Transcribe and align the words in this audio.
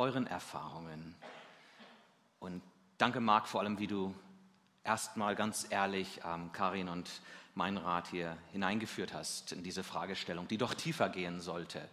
euren 0.00 0.26
Erfahrungen. 0.26 1.14
Und 2.38 2.62
danke, 2.96 3.20
Marc, 3.20 3.46
vor 3.46 3.60
allem, 3.60 3.78
wie 3.78 3.86
du 3.86 4.14
erstmal 4.82 5.36
ganz 5.36 5.66
ehrlich 5.68 6.22
ähm, 6.24 6.52
Karin 6.52 6.88
und 6.88 7.10
mein 7.54 7.76
Rat 7.76 8.08
hier 8.08 8.38
hineingeführt 8.50 9.12
hast 9.12 9.52
in 9.52 9.62
diese 9.62 9.84
Fragestellung, 9.84 10.48
die 10.48 10.56
doch 10.56 10.72
tiefer 10.72 11.10
gehen 11.10 11.42
sollte. 11.42 11.86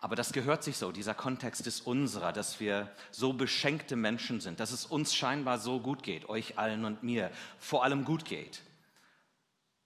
Aber 0.00 0.16
das 0.16 0.32
gehört 0.32 0.64
sich 0.64 0.78
so, 0.78 0.92
dieser 0.92 1.12
Kontext 1.12 1.66
ist 1.66 1.86
unserer, 1.86 2.32
dass 2.32 2.58
wir 2.58 2.90
so 3.10 3.34
beschenkte 3.34 3.96
Menschen 3.96 4.40
sind, 4.40 4.58
dass 4.58 4.72
es 4.72 4.86
uns 4.86 5.14
scheinbar 5.14 5.58
so 5.58 5.78
gut 5.78 6.02
geht, 6.02 6.30
euch 6.30 6.58
allen 6.58 6.86
und 6.86 7.02
mir 7.02 7.30
vor 7.58 7.84
allem 7.84 8.06
gut 8.06 8.24
geht. 8.24 8.62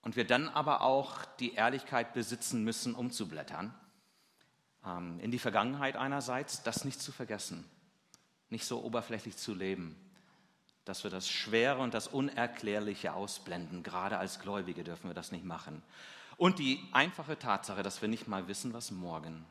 Und 0.02 0.14
wir 0.14 0.24
dann 0.24 0.48
aber 0.48 0.82
auch 0.82 1.24
die 1.40 1.54
Ehrlichkeit 1.54 2.14
besitzen 2.14 2.62
müssen, 2.62 2.94
umzublättern 2.94 3.74
in 5.20 5.30
die 5.32 5.38
Vergangenheit 5.40 5.96
einerseits, 5.96 6.62
das 6.62 6.84
nicht 6.84 7.00
zu 7.00 7.10
vergessen, 7.10 7.64
nicht 8.50 8.64
so 8.64 8.84
oberflächlich 8.84 9.36
zu 9.36 9.52
leben, 9.52 9.96
dass 10.84 11.02
wir 11.02 11.10
das 11.10 11.28
Schwere 11.28 11.80
und 11.80 11.92
das 11.92 12.06
Unerklärliche 12.06 13.12
ausblenden. 13.12 13.82
Gerade 13.82 14.18
als 14.18 14.38
Gläubige 14.38 14.84
dürfen 14.84 15.10
wir 15.10 15.14
das 15.14 15.32
nicht 15.32 15.44
machen. 15.44 15.82
Und 16.36 16.60
die 16.60 16.80
einfache 16.92 17.36
Tatsache, 17.36 17.82
dass 17.82 18.00
wir 18.00 18.08
nicht 18.08 18.28
mal 18.28 18.46
wissen, 18.46 18.72
was 18.72 18.92
morgen 18.92 19.44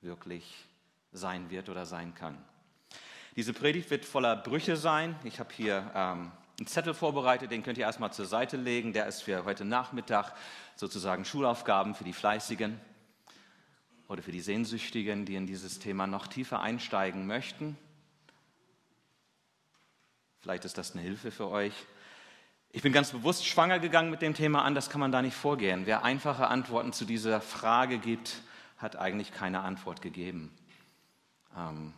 wirklich 0.00 0.66
sein 1.10 1.50
wird 1.50 1.68
oder 1.68 1.84
sein 1.84 2.14
kann. 2.14 2.38
Diese 3.34 3.52
Predigt 3.52 3.90
wird 3.90 4.04
voller 4.04 4.36
Brüche 4.36 4.76
sein. 4.76 5.16
Ich 5.24 5.40
habe 5.40 5.52
hier 5.52 5.90
ähm, 5.94 6.30
einen 6.58 6.66
Zettel 6.66 6.94
vorbereitet, 6.94 7.50
den 7.50 7.64
könnt 7.64 7.78
ihr 7.78 7.86
erstmal 7.86 8.12
zur 8.12 8.26
Seite 8.26 8.56
legen. 8.56 8.92
Der 8.92 9.06
ist 9.06 9.22
für 9.22 9.44
heute 9.44 9.64
Nachmittag 9.64 10.32
sozusagen 10.76 11.24
Schulaufgaben 11.24 11.96
für 11.96 12.04
die 12.04 12.12
Fleißigen 12.12 12.78
oder 14.12 14.22
für 14.22 14.30
die 14.30 14.42
Sehnsüchtigen, 14.42 15.24
die 15.24 15.36
in 15.36 15.46
dieses 15.46 15.78
Thema 15.78 16.06
noch 16.06 16.26
tiefer 16.26 16.60
einsteigen 16.60 17.26
möchten. 17.26 17.78
Vielleicht 20.40 20.66
ist 20.66 20.76
das 20.76 20.92
eine 20.92 21.00
Hilfe 21.00 21.30
für 21.30 21.48
euch. 21.48 21.72
Ich 22.72 22.82
bin 22.82 22.92
ganz 22.92 23.12
bewusst 23.12 23.46
schwanger 23.46 23.78
gegangen 23.78 24.10
mit 24.10 24.20
dem 24.20 24.34
Thema 24.34 24.66
an, 24.66 24.74
das 24.74 24.90
kann 24.90 25.00
man 25.00 25.12
da 25.12 25.22
nicht 25.22 25.34
vorgehen. 25.34 25.86
Wer 25.86 26.04
einfache 26.04 26.48
Antworten 26.48 26.92
zu 26.92 27.06
dieser 27.06 27.40
Frage 27.40 27.98
gibt, 27.98 28.42
hat 28.76 28.96
eigentlich 28.96 29.32
keine 29.32 29.60
Antwort 29.60 30.02
gegeben. 30.02 30.54
Ähm, 31.56 31.94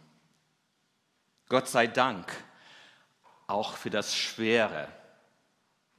Gott 1.48 1.66
sei 1.66 1.88
Dank 1.88 2.32
auch 3.48 3.76
für 3.76 3.90
das 3.90 4.14
Schwere. 4.14 4.86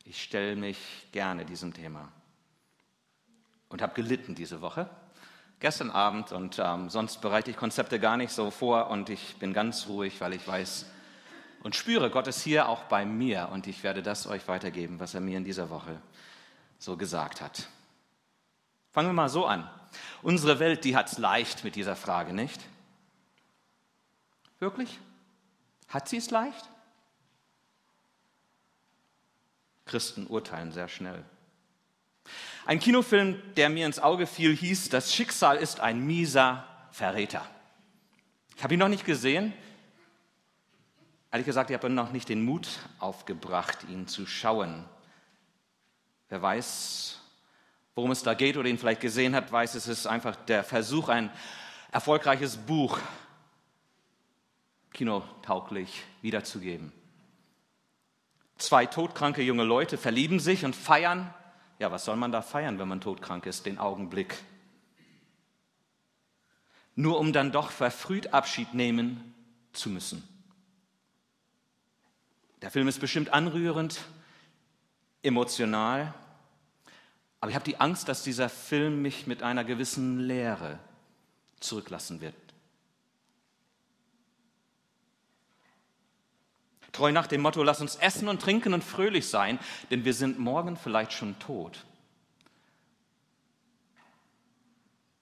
Ich 0.05 0.23
stelle 0.23 0.55
mich 0.55 0.77
gerne 1.11 1.43
diesem 1.43 1.73
Thema 1.73 2.09
und 3.67 3.81
habe 3.81 3.95
gelitten 3.95 4.33
diese 4.33 4.61
Woche, 4.61 4.89
gestern 5.59 5.91
Abend 5.91 6.31
und 6.31 6.59
ähm, 6.59 6.89
sonst 6.89 7.21
bereite 7.21 7.51
ich 7.51 7.57
Konzepte 7.57 7.99
gar 7.99 8.17
nicht 8.17 8.31
so 8.31 8.51
vor 8.51 8.89
und 8.89 9.09
ich 9.09 9.37
bin 9.37 9.53
ganz 9.53 9.87
ruhig, 9.87 10.21
weil 10.21 10.33
ich 10.33 10.47
weiß 10.47 10.85
und 11.63 11.75
spüre, 11.75 12.11
Gott 12.11 12.27
ist 12.27 12.43
hier 12.43 12.69
auch 12.69 12.83
bei 12.83 13.05
mir 13.05 13.49
und 13.51 13.65
ich 13.65 13.81
werde 13.81 14.03
das 14.03 14.27
euch 14.27 14.47
weitergeben, 14.47 14.99
was 14.99 15.15
er 15.15 15.21
mir 15.21 15.37
in 15.37 15.43
dieser 15.43 15.69
Woche 15.71 15.99
so 16.77 16.95
gesagt 16.95 17.41
hat. 17.41 17.67
Fangen 18.91 19.09
wir 19.09 19.13
mal 19.13 19.29
so 19.29 19.45
an. 19.47 19.67
Unsere 20.21 20.59
Welt, 20.59 20.83
die 20.83 20.95
hat 20.95 21.11
es 21.11 21.17
leicht 21.17 21.63
mit 21.63 21.75
dieser 21.75 21.95
Frage, 21.95 22.33
nicht? 22.33 22.61
Wirklich? 24.59 24.99
Hat 25.87 26.07
sie 26.07 26.17
es 26.17 26.29
leicht? 26.29 26.69
Christen 29.85 30.27
urteilen 30.27 30.71
sehr 30.71 30.87
schnell. 30.87 31.23
Ein 32.65 32.79
Kinofilm, 32.79 33.39
der 33.55 33.69
mir 33.69 33.85
ins 33.85 33.99
Auge 33.99 34.25
fiel, 34.25 34.55
hieß 34.55 34.89
Das 34.89 35.13
Schicksal 35.13 35.57
ist 35.57 35.79
ein 35.79 35.99
mieser 35.99 36.67
Verräter. 36.91 37.45
Ich 38.57 38.63
habe 38.63 38.73
ihn 38.73 38.79
noch 38.79 38.87
nicht 38.87 39.05
gesehen. 39.05 39.53
Ehrlich 41.31 41.45
gesagt, 41.45 41.69
ich 41.69 41.75
habe 41.75 41.89
noch 41.89 42.11
nicht 42.11 42.27
den 42.27 42.43
Mut 42.43 42.67
aufgebracht, 42.97 43.85
ihn 43.89 44.07
zu 44.07 44.25
schauen. 44.25 44.85
Wer 46.29 46.41
weiß, 46.41 47.19
worum 47.93 48.09
es 48.09 48.23
da 48.23 48.33
geht 48.33 48.57
oder 48.57 48.67
ihn 48.67 48.79
vielleicht 48.79 49.01
gesehen 49.01 49.35
hat, 49.35 49.51
weiß, 49.51 49.75
es 49.75 49.87
ist 49.87 50.07
einfach 50.07 50.35
der 50.35 50.63
Versuch, 50.63 51.09
ein 51.09 51.29
erfolgreiches 51.91 52.57
Buch 52.57 52.97
kinotauglich 54.91 56.03
wiederzugeben. 56.21 56.91
Zwei 58.57 58.87
todkranke 58.87 59.43
junge 59.43 59.65
Leute 59.65 59.97
verlieben 59.97 60.39
sich 60.39 60.65
und 60.65 60.75
feiern. 60.75 61.31
Ja, 61.79 61.91
was 61.91 62.05
soll 62.05 62.15
man 62.15 62.31
da 62.31 62.41
feiern, 62.41 62.79
wenn 62.79 62.87
man 62.87 63.01
todkrank 63.01 63.45
ist? 63.45 63.65
Den 63.65 63.77
Augenblick. 63.77 64.35
Nur 66.95 67.19
um 67.19 67.33
dann 67.33 67.51
doch 67.51 67.71
verfrüht 67.71 68.33
Abschied 68.33 68.73
nehmen 68.73 69.33
zu 69.73 69.89
müssen. 69.89 70.27
Der 72.61 72.71
Film 72.71 72.87
ist 72.87 72.99
bestimmt 72.99 73.33
anrührend, 73.33 74.01
emotional, 75.21 76.13
aber 77.41 77.51
ich 77.51 77.55
habe 77.55 77.65
die 77.65 77.79
Angst, 77.79 78.07
dass 78.07 78.23
dieser 78.23 78.49
Film 78.49 79.01
mich 79.01 79.27
mit 79.27 79.43
einer 79.43 79.63
gewissen 79.63 80.19
Leere 80.19 80.79
zurücklassen 81.59 82.21
wird. 82.21 82.33
Treu 86.95 87.11
nach 87.11 87.27
dem 87.27 87.41
Motto, 87.41 87.61
lass 87.61 87.81
uns 87.81 87.97
essen 87.97 88.29
und 88.29 88.41
trinken 88.41 88.73
und 88.73 88.81
fröhlich 88.81 89.27
sein, 89.27 89.59
denn 89.91 90.05
wir 90.05 90.13
sind 90.13 90.39
morgen 90.39 90.77
vielleicht 90.77 91.11
schon 91.11 91.37
tot. 91.39 91.83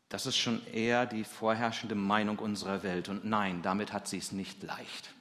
Das 0.08 0.28
ist 0.28 0.38
schon 0.38 0.64
eher 0.68 1.08
die 1.08 1.24
vorherrschende 1.24 1.96
Meinung 1.96 2.38
unserer 2.38 2.84
Welt. 2.84 3.10
Und 3.10 3.26
nein, 3.26 3.64
damit 3.64 3.92
hat 3.92 4.08
sie 4.08 4.20
es 4.20 4.32
nicht 4.32 4.62
leicht. 4.62 5.16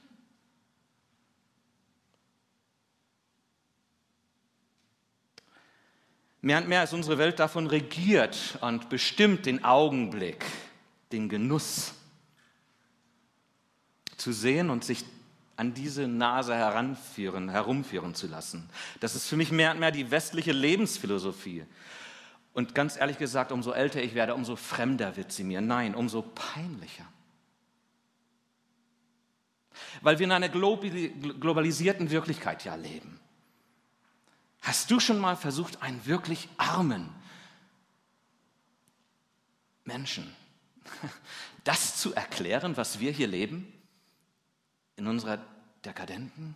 Mehr 6.41 6.59
und 6.59 6.67
mehr 6.67 6.83
ist 6.83 6.93
unsere 6.93 7.17
Welt 7.17 7.39
davon 7.39 7.65
regiert 7.65 8.59
und 8.61 8.89
bestimmt 8.89 9.47
den 9.47 9.65
Augenblick, 9.65 10.45
den 11.11 11.29
Genuss 11.29 11.95
zu 14.17 14.31
sehen 14.31 14.69
und 14.69 14.83
sich 14.83 15.03
an 15.55 15.73
diese 15.73 16.07
Nase 16.07 16.55
heranführen, 16.55 17.49
herumführen 17.49 18.15
zu 18.15 18.27
lassen. 18.27 18.69
Das 18.99 19.15
ist 19.15 19.27
für 19.27 19.35
mich 19.35 19.51
mehr 19.51 19.71
und 19.71 19.79
mehr 19.79 19.91
die 19.91 20.09
westliche 20.09 20.51
Lebensphilosophie. 20.51 21.65
Und 22.53 22.75
ganz 22.75 22.97
ehrlich 22.97 23.17
gesagt, 23.17 23.51
umso 23.51 23.71
älter 23.71 24.01
ich 24.01 24.15
werde, 24.15 24.35
umso 24.35 24.55
fremder 24.55 25.15
wird 25.15 25.31
sie 25.31 25.43
mir. 25.43 25.61
Nein, 25.61 25.95
umso 25.95 26.21
peinlicher. 26.21 27.05
Weil 30.01 30.19
wir 30.19 30.25
in 30.25 30.31
einer 30.31 30.49
globalisierten 30.49 32.11
Wirklichkeit 32.11 32.63
ja 32.63 32.75
leben. 32.75 33.19
Hast 34.61 34.89
du 34.91 34.99
schon 34.99 35.19
mal 35.19 35.35
versucht, 35.35 35.81
einen 35.81 36.05
wirklich 36.05 36.47
armen 36.57 37.09
Menschen 39.83 40.33
das 41.63 41.97
zu 41.97 42.13
erklären, 42.13 42.77
was 42.77 42.99
wir 42.99 43.11
hier 43.11 43.27
leben? 43.27 43.71
In 44.95 45.07
unserer 45.07 45.39
dekadenten, 45.85 46.55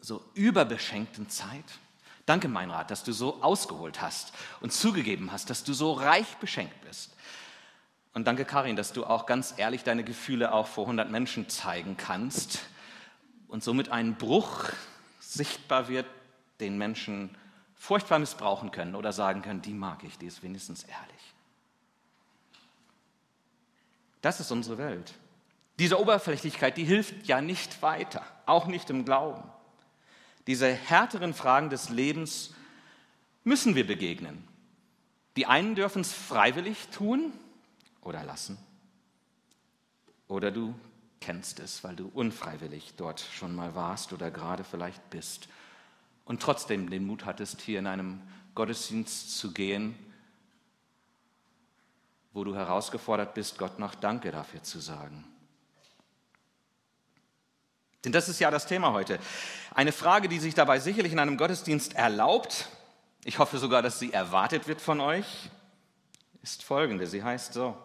so 0.00 0.24
überbeschenkten 0.34 1.28
Zeit. 1.28 1.64
Danke, 2.26 2.48
Meinrad, 2.48 2.90
dass 2.90 3.04
du 3.04 3.12
so 3.12 3.42
ausgeholt 3.42 4.02
hast 4.02 4.32
und 4.60 4.72
zugegeben 4.72 5.32
hast, 5.32 5.50
dass 5.50 5.64
du 5.64 5.72
so 5.72 5.92
reich 5.92 6.36
beschenkt 6.36 6.80
bist. 6.82 7.14
Und 8.14 8.26
danke, 8.26 8.44
Karin, 8.44 8.76
dass 8.76 8.92
du 8.92 9.04
auch 9.04 9.26
ganz 9.26 9.54
ehrlich 9.56 9.84
deine 9.84 10.04
Gefühle 10.04 10.52
auch 10.52 10.66
vor 10.66 10.84
100 10.84 11.10
Menschen 11.10 11.48
zeigen 11.48 11.96
kannst 11.96 12.60
und 13.48 13.62
somit 13.62 13.90
ein 13.90 14.16
Bruch 14.16 14.64
sichtbar 15.20 15.88
wird, 15.88 16.06
den 16.60 16.76
Menschen 16.78 17.36
furchtbar 17.74 18.18
missbrauchen 18.18 18.72
können 18.72 18.94
oder 18.94 19.12
sagen 19.12 19.42
können, 19.42 19.62
die 19.62 19.72
mag 19.72 20.02
ich, 20.04 20.18
die 20.18 20.26
ist 20.26 20.42
wenigstens 20.42 20.82
ehrlich. 20.82 21.34
Das 24.20 24.40
ist 24.40 24.50
unsere 24.50 24.78
Welt. 24.78 25.14
Diese 25.78 26.00
Oberflächlichkeit, 26.00 26.76
die 26.76 26.84
hilft 26.84 27.26
ja 27.26 27.40
nicht 27.40 27.82
weiter, 27.82 28.24
auch 28.46 28.66
nicht 28.66 28.90
im 28.90 29.04
Glauben. 29.04 29.48
Diese 30.46 30.72
härteren 30.72 31.34
Fragen 31.34 31.70
des 31.70 31.88
Lebens 31.88 32.54
müssen 33.44 33.74
wir 33.74 33.86
begegnen. 33.86 34.46
Die 35.36 35.46
einen 35.46 35.74
dürfen 35.74 36.00
es 36.02 36.12
freiwillig 36.12 36.88
tun 36.88 37.32
oder 38.00 38.24
lassen. 38.24 38.58
Oder 40.26 40.50
du 40.50 40.74
kennst 41.20 41.60
es, 41.60 41.84
weil 41.84 41.94
du 41.94 42.10
unfreiwillig 42.12 42.94
dort 42.96 43.20
schon 43.20 43.54
mal 43.54 43.74
warst 43.74 44.12
oder 44.12 44.30
gerade 44.30 44.64
vielleicht 44.64 45.10
bist 45.10 45.48
und 46.24 46.42
trotzdem 46.42 46.90
den 46.90 47.06
Mut 47.06 47.24
hattest, 47.24 47.60
hier 47.60 47.78
in 47.78 47.86
einem 47.86 48.20
Gottesdienst 48.54 49.38
zu 49.38 49.52
gehen, 49.52 49.94
wo 52.32 52.44
du 52.44 52.54
herausgefordert 52.54 53.34
bist, 53.34 53.58
Gott 53.58 53.78
noch 53.78 53.94
Danke 53.94 54.30
dafür 54.30 54.62
zu 54.62 54.80
sagen. 54.80 55.24
Denn 58.04 58.12
das 58.12 58.28
ist 58.28 58.38
ja 58.40 58.50
das 58.50 58.66
Thema 58.66 58.92
heute. 58.92 59.18
Eine 59.74 59.92
Frage, 59.92 60.28
die 60.28 60.38
sich 60.38 60.54
dabei 60.54 60.78
sicherlich 60.78 61.12
in 61.12 61.18
einem 61.18 61.36
Gottesdienst 61.36 61.94
erlaubt, 61.94 62.68
ich 63.24 63.38
hoffe 63.38 63.58
sogar, 63.58 63.82
dass 63.82 63.98
sie 63.98 64.12
erwartet 64.12 64.68
wird 64.68 64.80
von 64.80 65.00
euch, 65.00 65.50
ist 66.42 66.62
folgende. 66.62 67.06
Sie 67.06 67.22
heißt 67.22 67.52
so. 67.52 67.76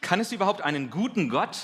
Kann 0.00 0.20
es 0.20 0.32
überhaupt 0.32 0.62
einen 0.62 0.90
guten 0.90 1.28
Gott 1.28 1.58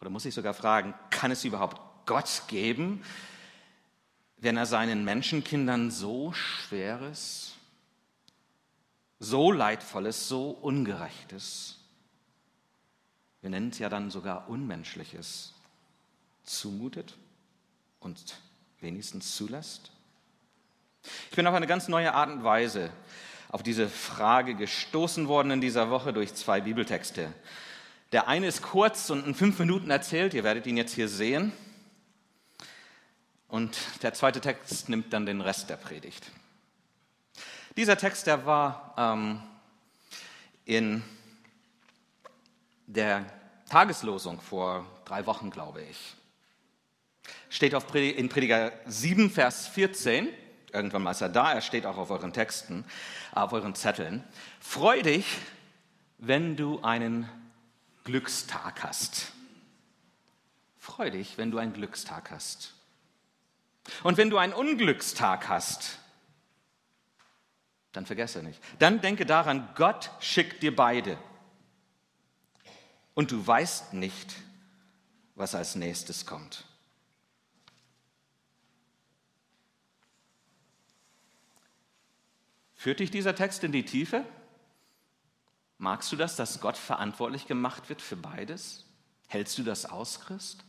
Oder 0.00 0.10
muss 0.10 0.26
ich 0.26 0.34
sogar 0.34 0.52
fragen, 0.52 0.92
kann 1.08 1.30
es 1.30 1.44
überhaupt 1.44 1.80
Gott 2.04 2.42
geben, 2.48 3.02
wenn 4.36 4.58
er 4.58 4.66
seinen 4.66 5.02
Menschenkindern 5.04 5.90
so 5.90 6.34
Schweres, 6.34 7.54
so 9.18 9.50
Leidvolles, 9.50 10.28
so 10.28 10.50
Ungerechtes, 10.50 11.78
wir 13.44 13.50
nennen 13.50 13.68
es 13.68 13.78
ja 13.78 13.90
dann 13.90 14.10
sogar 14.10 14.48
Unmenschliches, 14.48 15.52
zumutet 16.44 17.14
und 18.00 18.38
wenigstens 18.80 19.36
zulässt? 19.36 19.90
Ich 21.28 21.36
bin 21.36 21.46
auf 21.46 21.54
eine 21.54 21.66
ganz 21.66 21.88
neue 21.88 22.14
Art 22.14 22.30
und 22.30 22.42
Weise 22.42 22.90
auf 23.50 23.62
diese 23.62 23.90
Frage 23.90 24.54
gestoßen 24.54 25.28
worden 25.28 25.50
in 25.50 25.60
dieser 25.60 25.90
Woche 25.90 26.14
durch 26.14 26.32
zwei 26.32 26.62
Bibeltexte. 26.62 27.34
Der 28.12 28.28
eine 28.28 28.46
ist 28.46 28.62
kurz 28.62 29.10
und 29.10 29.26
in 29.26 29.34
fünf 29.34 29.58
Minuten 29.58 29.90
erzählt, 29.90 30.32
ihr 30.32 30.42
werdet 30.42 30.66
ihn 30.66 30.78
jetzt 30.78 30.94
hier 30.94 31.10
sehen. 31.10 31.52
Und 33.48 33.76
der 34.02 34.14
zweite 34.14 34.40
Text 34.40 34.88
nimmt 34.88 35.12
dann 35.12 35.26
den 35.26 35.42
Rest 35.42 35.68
der 35.68 35.76
Predigt. 35.76 36.30
Dieser 37.76 37.98
Text, 37.98 38.26
der 38.26 38.46
war 38.46 38.94
ähm, 38.96 39.42
in 40.64 41.04
der 42.86 43.24
Tageslosung 43.68 44.40
vor 44.40 44.86
drei 45.04 45.26
Wochen, 45.26 45.50
glaube 45.50 45.82
ich. 45.82 46.14
Steht 47.48 47.74
auf 47.74 47.94
in 47.94 48.28
Prediger 48.28 48.72
7, 48.86 49.30
Vers 49.30 49.68
14. 49.68 50.28
Irgendwann 50.72 51.02
mal 51.02 51.12
ist 51.12 51.20
er 51.20 51.28
da, 51.28 51.52
er 51.52 51.60
steht 51.60 51.86
auch 51.86 51.96
auf 51.96 52.10
euren 52.10 52.32
Texten, 52.32 52.84
auf 53.32 53.52
euren 53.52 53.74
Zetteln. 53.74 54.24
Freu 54.60 55.02
dich, 55.02 55.24
wenn 56.18 56.56
du 56.56 56.82
einen 56.82 57.28
Glückstag 58.04 58.82
hast. 58.82 59.32
Freu 60.78 61.10
dich, 61.10 61.38
wenn 61.38 61.50
du 61.50 61.58
einen 61.58 61.72
Glückstag 61.72 62.30
hast. 62.30 62.74
Und 64.02 64.16
wenn 64.16 64.30
du 64.30 64.38
einen 64.38 64.52
Unglückstag 64.52 65.48
hast, 65.48 65.98
dann 67.92 68.06
vergesse 68.06 68.42
nicht. 68.42 68.60
Dann 68.80 69.00
denke 69.00 69.24
daran, 69.24 69.68
Gott 69.76 70.10
schickt 70.20 70.62
dir 70.62 70.74
beide. 70.74 71.16
Und 73.14 73.30
du 73.30 73.46
weißt 73.46 73.94
nicht, 73.94 74.34
was 75.34 75.54
als 75.54 75.74
nächstes 75.74 76.26
kommt. 76.26 76.64
Führt 82.74 83.00
dich 83.00 83.10
dieser 83.10 83.34
Text 83.34 83.64
in 83.64 83.72
die 83.72 83.84
Tiefe? 83.84 84.24
Magst 85.78 86.12
du 86.12 86.16
das, 86.16 86.36
dass 86.36 86.60
Gott 86.60 86.76
verantwortlich 86.76 87.46
gemacht 87.46 87.88
wird 87.88 88.02
für 88.02 88.16
beides? 88.16 88.84
Hältst 89.26 89.56
du 89.58 89.62
das 89.62 89.86
aus, 89.86 90.20
Christ? 90.20 90.64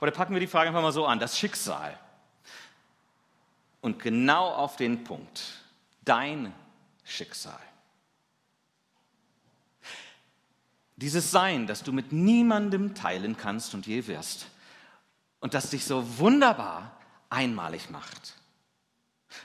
Oder 0.00 0.12
packen 0.12 0.32
wir 0.32 0.40
die 0.40 0.46
Frage 0.46 0.68
einfach 0.68 0.82
mal 0.82 0.92
so 0.92 1.06
an, 1.06 1.18
das 1.18 1.38
Schicksal. 1.38 1.98
Und 3.80 3.98
genau 3.98 4.48
auf 4.48 4.76
den 4.76 5.04
Punkt, 5.04 5.42
dein 6.04 6.54
Schicksal. 7.04 7.60
Dieses 11.02 11.32
Sein, 11.32 11.66
das 11.66 11.82
du 11.82 11.92
mit 11.92 12.12
niemandem 12.12 12.94
teilen 12.94 13.36
kannst 13.36 13.74
und 13.74 13.88
je 13.88 14.06
wirst. 14.06 14.46
Und 15.40 15.52
das 15.52 15.70
dich 15.70 15.84
so 15.84 16.18
wunderbar 16.18 16.96
einmalig 17.28 17.90
macht. 17.90 18.36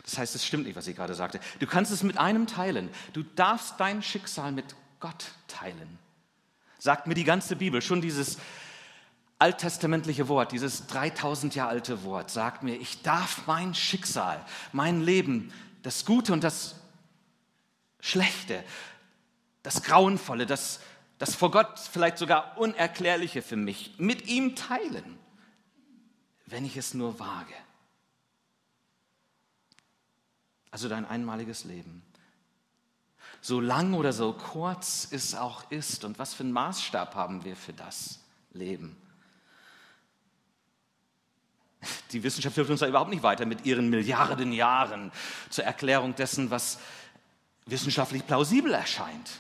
Das 0.04 0.20
heißt, 0.20 0.36
es 0.36 0.46
stimmt 0.46 0.66
nicht, 0.66 0.76
was 0.76 0.86
ich 0.86 0.96
gerade 0.96 1.16
sagte. 1.16 1.40
Du 1.60 1.66
kannst 1.66 1.92
es 1.92 2.04
mit 2.04 2.20
einem 2.20 2.46
teilen. 2.46 2.90
Du 3.14 3.24
darfst 3.24 3.80
dein 3.80 4.04
Schicksal 4.04 4.52
mit 4.52 4.76
Gott 5.00 5.32
teilen. 5.48 5.98
Sagt 6.78 7.08
mir 7.08 7.16
die 7.16 7.24
ganze 7.24 7.56
Bibel, 7.56 7.82
schon 7.82 8.02
dieses 8.02 8.38
alttestamentliche 9.40 10.28
Wort, 10.28 10.52
dieses 10.52 10.86
3000 10.86 11.56
Jahre 11.56 11.72
alte 11.72 12.04
Wort, 12.04 12.30
sagt 12.30 12.62
mir, 12.62 12.76
ich 12.76 13.02
darf 13.02 13.48
mein 13.48 13.74
Schicksal, 13.74 14.46
mein 14.74 15.02
Leben, 15.02 15.52
das 15.82 16.06
Gute 16.06 16.34
und 16.34 16.44
das 16.44 16.76
Schlechte, 18.00 18.64
das 19.64 19.82
Grauenvolle, 19.82 20.46
das, 20.46 20.80
das 21.18 21.36
vor 21.36 21.52
Gott 21.52 21.80
vielleicht 21.80 22.18
sogar 22.18 22.58
Unerklärliche 22.58 23.42
für 23.42 23.56
mich 23.56 23.96
mit 23.98 24.28
ihm 24.28 24.56
teilen, 24.56 25.18
wenn 26.46 26.66
ich 26.66 26.78
es 26.78 26.94
nur 26.94 27.20
wage 27.20 27.54
also 30.78 30.90
dein 30.90 31.06
einmaliges 31.06 31.64
Leben. 31.64 32.04
So 33.42 33.60
lang 33.60 33.96
oder 33.96 34.14
so 34.14 34.34
kurz 34.34 35.08
es 35.10 35.34
auch 35.34 35.72
ist 35.72 36.04
und 36.04 36.20
was 36.20 36.36
für 36.36 36.44
einen 36.44 36.52
Maßstab 36.52 37.16
haben 37.16 37.44
wir 37.44 37.56
für 37.56 37.74
das 37.74 38.20
Leben? 38.54 38.96
Die 42.12 42.22
Wissenschaft 42.22 42.54
hilft 42.54 42.70
uns 42.70 42.82
da 42.82 42.88
überhaupt 42.88 43.10
nicht 43.10 43.24
weiter 43.24 43.48
mit 43.48 43.66
ihren 43.66 43.90
Milliarden 43.90 44.52
Jahren 44.52 45.12
zur 45.50 45.64
Erklärung 45.64 46.14
dessen, 46.14 46.52
was 46.52 46.78
wissenschaftlich 47.66 48.28
plausibel 48.28 48.72
erscheint. 48.72 49.40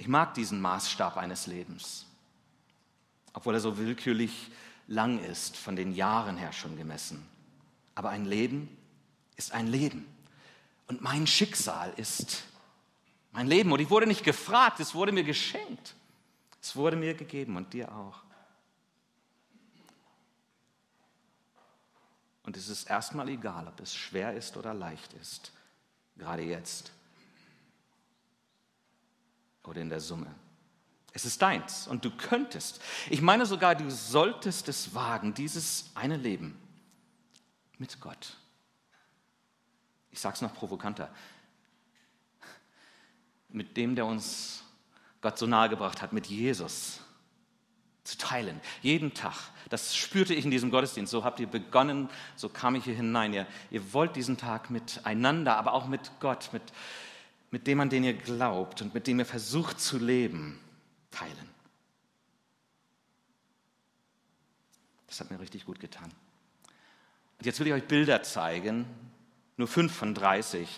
Ich 0.00 0.08
mag 0.08 0.32
diesen 0.32 0.62
Maßstab 0.62 1.18
eines 1.18 1.46
Lebens, 1.46 2.06
obwohl 3.34 3.52
er 3.52 3.60
so 3.60 3.76
willkürlich 3.76 4.50
lang 4.86 5.22
ist, 5.22 5.58
von 5.58 5.76
den 5.76 5.92
Jahren 5.92 6.38
her 6.38 6.54
schon 6.54 6.78
gemessen. 6.78 7.28
Aber 7.94 8.08
ein 8.08 8.24
Leben 8.24 8.74
ist 9.36 9.52
ein 9.52 9.66
Leben. 9.66 10.06
Und 10.86 11.02
mein 11.02 11.26
Schicksal 11.26 11.92
ist 11.98 12.44
mein 13.32 13.46
Leben. 13.46 13.70
Und 13.72 13.80
ich 13.80 13.90
wurde 13.90 14.06
nicht 14.06 14.24
gefragt, 14.24 14.80
es 14.80 14.94
wurde 14.94 15.12
mir 15.12 15.22
geschenkt. 15.22 15.94
Es 16.62 16.74
wurde 16.74 16.96
mir 16.96 17.12
gegeben 17.12 17.58
und 17.58 17.74
dir 17.74 17.94
auch. 17.94 18.22
Und 22.44 22.56
es 22.56 22.70
ist 22.70 22.88
erstmal 22.88 23.28
egal, 23.28 23.68
ob 23.68 23.78
es 23.80 23.94
schwer 23.94 24.32
ist 24.32 24.56
oder 24.56 24.72
leicht 24.72 25.12
ist, 25.12 25.52
gerade 26.16 26.42
jetzt 26.42 26.90
oder 29.70 29.80
in 29.80 29.88
der 29.88 30.00
Summe. 30.00 30.26
Es 31.12 31.24
ist 31.24 31.40
deins 31.40 31.86
und 31.86 32.04
du 32.04 32.10
könntest, 32.10 32.80
ich 33.08 33.22
meine 33.22 33.46
sogar, 33.46 33.74
du 33.74 33.90
solltest 33.90 34.68
es 34.68 34.94
wagen, 34.94 35.32
dieses 35.32 35.90
eine 35.94 36.16
Leben 36.16 36.60
mit 37.78 38.00
Gott. 38.00 38.36
Ich 40.10 40.20
sage 40.20 40.34
es 40.34 40.42
noch 40.42 40.54
provokanter. 40.54 41.08
Mit 43.48 43.76
dem, 43.76 43.94
der 43.94 44.06
uns 44.06 44.62
Gott 45.20 45.38
so 45.38 45.46
nahe 45.46 45.68
gebracht 45.68 46.02
hat, 46.02 46.12
mit 46.12 46.26
Jesus 46.26 47.00
zu 48.04 48.18
teilen. 48.18 48.60
Jeden 48.82 49.14
Tag. 49.14 49.34
Das 49.68 49.94
spürte 49.96 50.34
ich 50.34 50.44
in 50.44 50.50
diesem 50.50 50.70
Gottesdienst. 50.70 51.10
So 51.10 51.24
habt 51.24 51.38
ihr 51.38 51.46
begonnen, 51.46 52.08
so 52.34 52.48
kam 52.48 52.74
ich 52.74 52.84
hier 52.84 52.94
hinein. 52.94 53.32
Ihr, 53.32 53.46
ihr 53.70 53.92
wollt 53.92 54.16
diesen 54.16 54.36
Tag 54.36 54.70
miteinander, 54.70 55.56
aber 55.56 55.74
auch 55.74 55.86
mit 55.86 56.10
Gott, 56.18 56.50
mit, 56.52 56.62
mit 57.50 57.66
dem, 57.66 57.80
an 57.80 57.90
den 57.90 58.04
ihr 58.04 58.14
glaubt 58.14 58.82
und 58.82 58.94
mit 58.94 59.06
dem 59.06 59.18
ihr 59.18 59.26
versucht 59.26 59.80
zu 59.80 59.98
leben, 59.98 60.60
teilen. 61.10 61.50
Das 65.06 65.20
hat 65.20 65.30
mir 65.30 65.40
richtig 65.40 65.64
gut 65.64 65.80
getan. 65.80 66.12
Und 67.38 67.46
jetzt 67.46 67.58
will 67.58 67.66
ich 67.66 67.72
euch 67.72 67.88
Bilder 67.88 68.22
zeigen, 68.22 68.86
nur 69.56 69.66
fünf 69.66 69.94
von 69.94 70.14
30, 70.14 70.68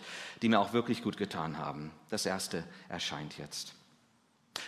die 0.41 0.49
mir 0.49 0.59
auch 0.59 0.73
wirklich 0.73 1.03
gut 1.03 1.17
getan 1.17 1.59
haben. 1.59 1.93
Das 2.09 2.25
erste 2.25 2.65
erscheint 2.89 3.37
jetzt. 3.37 3.75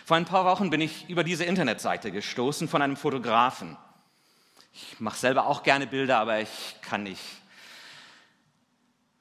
Vor 0.05 0.17
ein 0.17 0.25
paar 0.25 0.45
Wochen 0.45 0.69
bin 0.69 0.81
ich 0.81 1.09
über 1.09 1.23
diese 1.23 1.45
Internetseite 1.45 2.11
gestoßen 2.11 2.67
von 2.67 2.81
einem 2.81 2.95
Fotografen. 2.95 3.75
Ich 4.73 4.99
mache 4.99 5.17
selber 5.17 5.47
auch 5.47 5.63
gerne 5.63 5.87
Bilder, 5.87 6.19
aber 6.19 6.41
ich 6.41 6.75
kann 6.81 7.03
nicht 7.03 7.23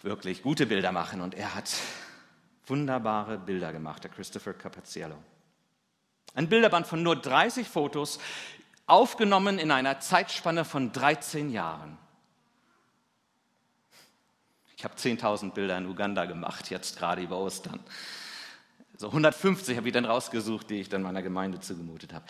wirklich 0.03 0.43
gute 0.43 0.67
Bilder 0.67 0.93
machen. 0.93 1.21
Und 1.21 1.35
er 1.35 1.55
hat 1.55 1.71
wunderbare 2.67 3.39
Bilder 3.39 3.73
gemacht, 3.73 4.05
der 4.05 4.11
Christopher 4.11 4.55
Capaziello. 4.55 5.17
Ein 6.35 6.49
Bilderband 6.49 6.87
von 6.87 7.03
nur 7.03 7.17
30 7.17 7.69
Fotos, 7.69 8.19
aufgenommen 8.87 9.59
in 9.59 9.71
einer 9.71 10.01
Zeitspanne 10.01 10.65
von 10.65 10.93
13 10.93 11.51
Jahren. 11.51 11.97
Ich 14.77 14.85
habe 14.85 14.95
10.000 14.95 15.53
Bilder 15.53 15.79
in 15.79 15.87
Uganda 15.87 16.27
gemacht, 16.27 16.71
jetzt 16.71 16.99
gerade 16.99 17.23
über 17.23 17.39
Ostern. 17.39 17.81
So 18.97 19.09
150 19.09 19.77
habe 19.77 19.89
ich 19.89 19.95
dann 19.95 20.05
rausgesucht, 20.05 20.71
die 20.71 20.81
ich 20.81 20.89
dann 20.89 21.03
meiner 21.03 21.23
Gemeinde 21.23 21.61
zugemutet 21.61 22.13
habe. 22.13 22.27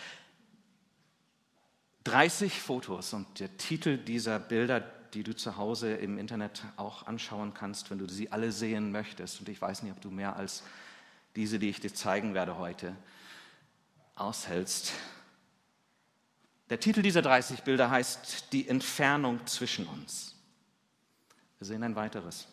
30 2.05 2.61
Fotos 2.61 3.13
und 3.13 3.39
der 3.39 3.57
Titel 3.57 3.97
dieser 3.97 4.39
Bilder, 4.39 4.79
die 5.15 5.23
du 5.23 5.33
zu 5.33 5.55
Hause 5.55 5.93
im 5.93 6.17
Internet 6.17 6.63
auch 6.75 7.07
anschauen 7.07 7.53
kannst, 7.53 7.89
wenn 7.89 7.97
du 7.97 8.07
sie 8.07 8.33
alle 8.33 8.51
sehen 8.51 8.91
möchtest. 8.91 9.39
Und 9.39 9.47
ich 9.47 9.61
weiß 9.61 9.81
nicht, 9.81 9.93
ob 9.93 10.01
du 10.01 10.11
mehr 10.11 10.35
als 10.35 10.61
diese, 11.37 11.57
die 11.57 11.69
ich 11.69 11.79
dir 11.79 11.93
zeigen 11.93 12.33
werde 12.33 12.57
heute, 12.57 12.95
aushältst. 14.15 14.91
Der 16.69 16.81
Titel 16.81 17.01
dieser 17.01 17.21
30 17.21 17.63
Bilder 17.63 17.89
heißt 17.89 18.51
Die 18.51 18.67
Entfernung 18.67 19.47
zwischen 19.47 19.87
uns. 19.87 20.35
Wir 21.59 21.67
sehen 21.67 21.83
ein 21.83 21.95
weiteres. 21.95 22.47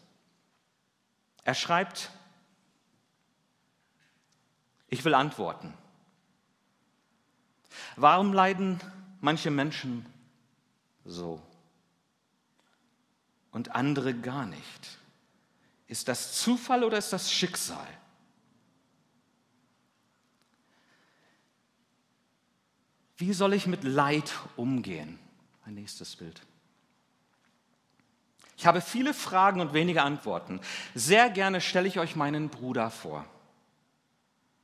Er 1.42 1.54
schreibt, 1.54 2.11
Ich 4.88 5.04
will 5.04 5.14
antworten. 5.14 5.75
Warum 7.97 8.33
leiden 8.33 8.78
manche 9.21 9.50
Menschen 9.50 10.07
so 11.04 11.42
und 13.52 13.75
andere 13.75 14.14
gar 14.14 14.47
nicht? 14.47 14.99
Ist 15.87 16.09
das 16.09 16.40
Zufall 16.40 16.82
oder 16.82 16.99
ist 16.99 17.12
das 17.12 17.32
Schicksal? 17.32 17.87
Wie 23.18 23.32
soll 23.32 23.52
ich 23.52 23.68
mit 23.68 23.85
Leid 23.85 24.32
umgehen? 24.56 25.18
Ein 25.64 25.75
nächstes 25.75 26.16
Bild. 26.16 26.42
Ich 28.56 28.66
habe 28.66 28.80
viele 28.80 29.14
Fragen 29.14 29.61
und 29.61 29.75
wenige 29.75 30.02
Antworten. 30.02 30.61
Sehr 30.94 31.30
gerne 31.30 31.61
stelle 31.61 31.88
ich 31.88 31.99
euch 31.99 32.16
meinen 32.16 32.49
Bruder 32.49 32.90
vor. 32.90 33.25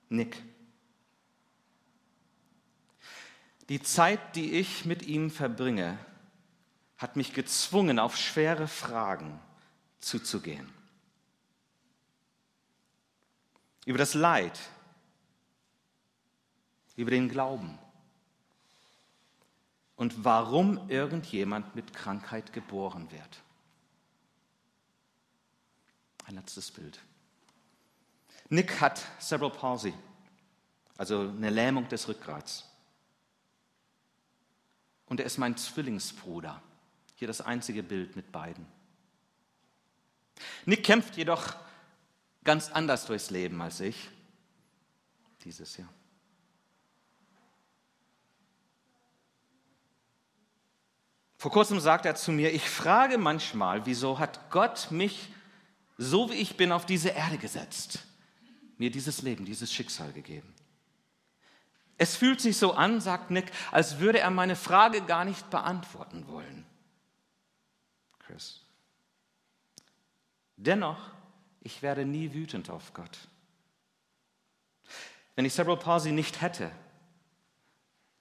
Nick. 0.08 0.42
Die 3.68 3.82
Zeit, 3.82 4.34
die 4.34 4.52
ich 4.52 4.86
mit 4.86 5.02
ihm 5.02 5.30
verbringe, 5.30 5.98
hat 6.98 7.16
mich 7.16 7.32
gezwungen, 7.32 7.98
auf 7.98 8.16
schwere 8.16 8.66
Fragen 8.66 9.40
zuzugehen. 10.00 10.68
Über 13.86 13.98
das 13.98 14.14
Leid, 14.14 14.58
über 16.96 17.12
den 17.12 17.28
Glauben 17.28 17.78
und 19.94 20.24
warum 20.24 20.90
irgendjemand 20.90 21.74
mit 21.74 21.94
Krankheit 21.94 22.52
geboren 22.52 23.10
wird. 23.10 23.42
Ein 26.26 26.34
letztes 26.34 26.70
Bild. 26.70 27.00
Nick 28.48 28.80
hat 28.80 29.04
Cerebral 29.20 29.50
Palsy, 29.50 29.94
also 30.96 31.20
eine 31.20 31.50
Lähmung 31.50 31.88
des 31.88 32.08
Rückgrats. 32.08 32.64
Und 35.06 35.20
er 35.20 35.26
ist 35.26 35.38
mein 35.38 35.56
Zwillingsbruder. 35.56 36.60
Hier 37.18 37.26
das 37.26 37.40
einzige 37.40 37.82
Bild 37.82 38.14
mit 38.14 38.30
beiden. 38.30 38.64
Nick 40.66 40.84
kämpft 40.84 41.16
jedoch 41.16 41.56
ganz 42.44 42.70
anders 42.70 43.06
durchs 43.06 43.30
Leben 43.30 43.60
als 43.60 43.80
ich 43.80 44.08
dieses 45.42 45.76
Jahr. 45.76 45.88
Vor 51.38 51.50
kurzem 51.50 51.80
sagt 51.80 52.06
er 52.06 52.14
zu 52.14 52.30
mir, 52.30 52.52
ich 52.52 52.70
frage 52.70 53.18
manchmal, 53.18 53.84
wieso 53.84 54.20
hat 54.20 54.50
Gott 54.50 54.92
mich 54.92 55.32
so 55.96 56.30
wie 56.30 56.34
ich 56.34 56.56
bin 56.56 56.70
auf 56.70 56.86
diese 56.86 57.08
Erde 57.08 57.38
gesetzt, 57.38 58.04
mir 58.76 58.92
dieses 58.92 59.22
Leben, 59.22 59.44
dieses 59.44 59.72
Schicksal 59.72 60.12
gegeben. 60.12 60.54
Es 61.96 62.14
fühlt 62.14 62.40
sich 62.40 62.56
so 62.56 62.74
an, 62.74 63.00
sagt 63.00 63.32
Nick, 63.32 63.50
als 63.72 63.98
würde 63.98 64.20
er 64.20 64.30
meine 64.30 64.54
Frage 64.54 65.00
gar 65.00 65.24
nicht 65.24 65.50
beantworten 65.50 66.28
wollen. 66.28 66.64
Chris. 68.28 68.60
Dennoch, 70.56 71.10
ich 71.60 71.80
werde 71.82 72.04
nie 72.04 72.34
wütend 72.34 72.68
auf 72.68 72.92
Gott. 72.92 73.18
Wenn 75.34 75.46
ich 75.46 75.54
Cerebral 75.54 75.78
Palsy 75.78 76.12
nicht 76.12 76.42
hätte, 76.42 76.70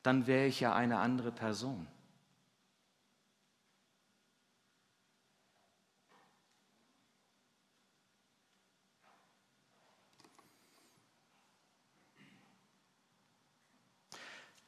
dann 0.03 0.27
wäre 0.27 0.45
ich 0.45 0.61
ja 0.61 0.73
eine 0.73 0.99
andere 0.99 1.31
Person. 1.31 1.87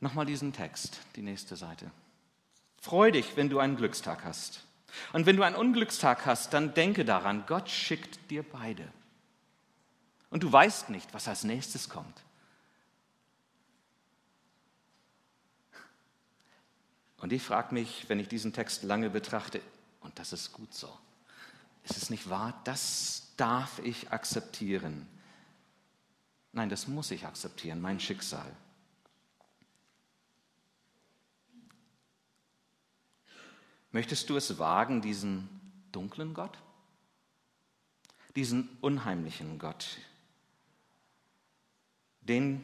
Nochmal 0.02 0.26
diesen 0.26 0.52
Text, 0.54 1.00
die 1.16 1.22
nächste 1.22 1.56
Seite. 1.56 1.92
Freu 2.82 3.12
dich, 3.12 3.38
wenn 3.38 3.50
du 3.50 3.60
einen 3.60 3.76
Glückstag 3.76 4.24
hast. 4.24 4.66
Und 5.14 5.26
wenn 5.26 5.38
du 5.38 5.44
einen 5.44 5.56
Unglückstag 5.56 6.26
hast, 6.26 6.54
dann 6.54 6.74
denke 6.74 7.06
daran, 7.06 7.46
Gott 7.46 7.70
schickt 7.70 8.30
dir 8.30 8.44
beide. 8.44 8.88
Und 10.30 10.44
du 10.44 10.52
weißt 10.52 10.90
nicht, 10.90 11.14
was 11.14 11.28
als 11.28 11.44
nächstes 11.44 11.90
kommt. 11.90 12.24
Und 17.18 17.34
ich 17.34 17.44
frage 17.44 17.74
mich, 17.74 18.08
wenn 18.08 18.20
ich 18.20 18.28
diesen 18.28 18.54
Text 18.54 18.84
lange 18.84 19.10
betrachte, 19.10 19.62
und 20.02 20.18
das 20.20 20.32
ist 20.32 20.54
gut 20.54 20.74
so, 20.74 20.90
ist 21.84 21.98
es 21.98 22.10
nicht 22.10 22.30
wahr? 22.30 22.60
Das 22.64 23.34
darf 23.36 23.80
ich 23.80 24.12
akzeptieren. 24.12 25.08
Nein, 26.52 26.70
das 26.70 26.88
muss 26.88 27.12
ich 27.12 27.26
akzeptieren, 27.26 27.82
mein 27.82 28.00
Schicksal. 28.00 28.52
Möchtest 33.92 34.30
du 34.30 34.36
es 34.38 34.60
wagen, 34.60 35.02
diesen 35.02 35.50
dunklen 35.92 36.34
Gott, 36.34 36.58
diesen 38.36 38.78
unheimlichen 38.82 39.58
Gott, 39.58 39.98
den, 42.22 42.62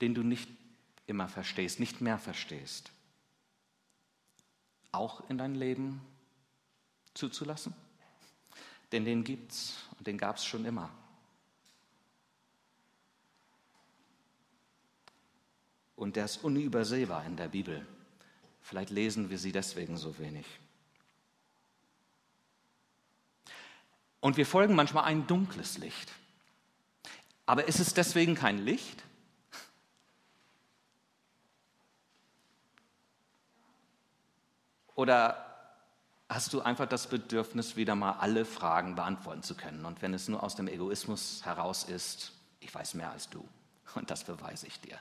den 0.00 0.14
du 0.14 0.22
nicht 0.22 0.48
immer 1.06 1.28
verstehst, 1.28 1.78
nicht 1.78 2.00
mehr 2.00 2.18
verstehst, 2.18 2.90
auch 4.90 5.28
in 5.30 5.38
dein 5.38 5.54
Leben 5.54 6.00
zuzulassen? 7.14 7.74
Denn 8.90 9.04
den 9.04 9.22
gibt's 9.22 9.84
und 9.98 10.06
den 10.06 10.18
gab 10.18 10.36
es 10.36 10.44
schon 10.44 10.64
immer. 10.64 10.90
Und 15.96 16.16
der 16.16 16.24
ist 16.24 16.42
unübersehbar 16.42 17.24
in 17.24 17.36
der 17.36 17.48
Bibel. 17.48 17.86
Vielleicht 18.64 18.88
lesen 18.88 19.28
wir 19.28 19.38
sie 19.38 19.52
deswegen 19.52 19.98
so 19.98 20.18
wenig. 20.18 20.46
Und 24.20 24.38
wir 24.38 24.46
folgen 24.46 24.74
manchmal 24.74 25.04
ein 25.04 25.26
dunkles 25.26 25.76
Licht. 25.76 26.10
Aber 27.44 27.68
ist 27.68 27.78
es 27.78 27.92
deswegen 27.92 28.34
kein 28.34 28.64
Licht? 28.64 29.02
Oder 34.94 35.44
hast 36.30 36.54
du 36.54 36.62
einfach 36.62 36.88
das 36.88 37.10
Bedürfnis, 37.10 37.76
wieder 37.76 37.94
mal 37.94 38.12
alle 38.12 38.46
Fragen 38.46 38.94
beantworten 38.94 39.42
zu 39.42 39.54
können? 39.56 39.84
Und 39.84 40.00
wenn 40.00 40.14
es 40.14 40.26
nur 40.26 40.42
aus 40.42 40.56
dem 40.56 40.68
Egoismus 40.68 41.44
heraus 41.44 41.84
ist, 41.84 42.32
ich 42.60 42.74
weiß 42.74 42.94
mehr 42.94 43.10
als 43.10 43.28
du 43.28 43.46
und 43.94 44.10
das 44.10 44.24
beweise 44.24 44.66
ich 44.66 44.80
dir. 44.80 44.98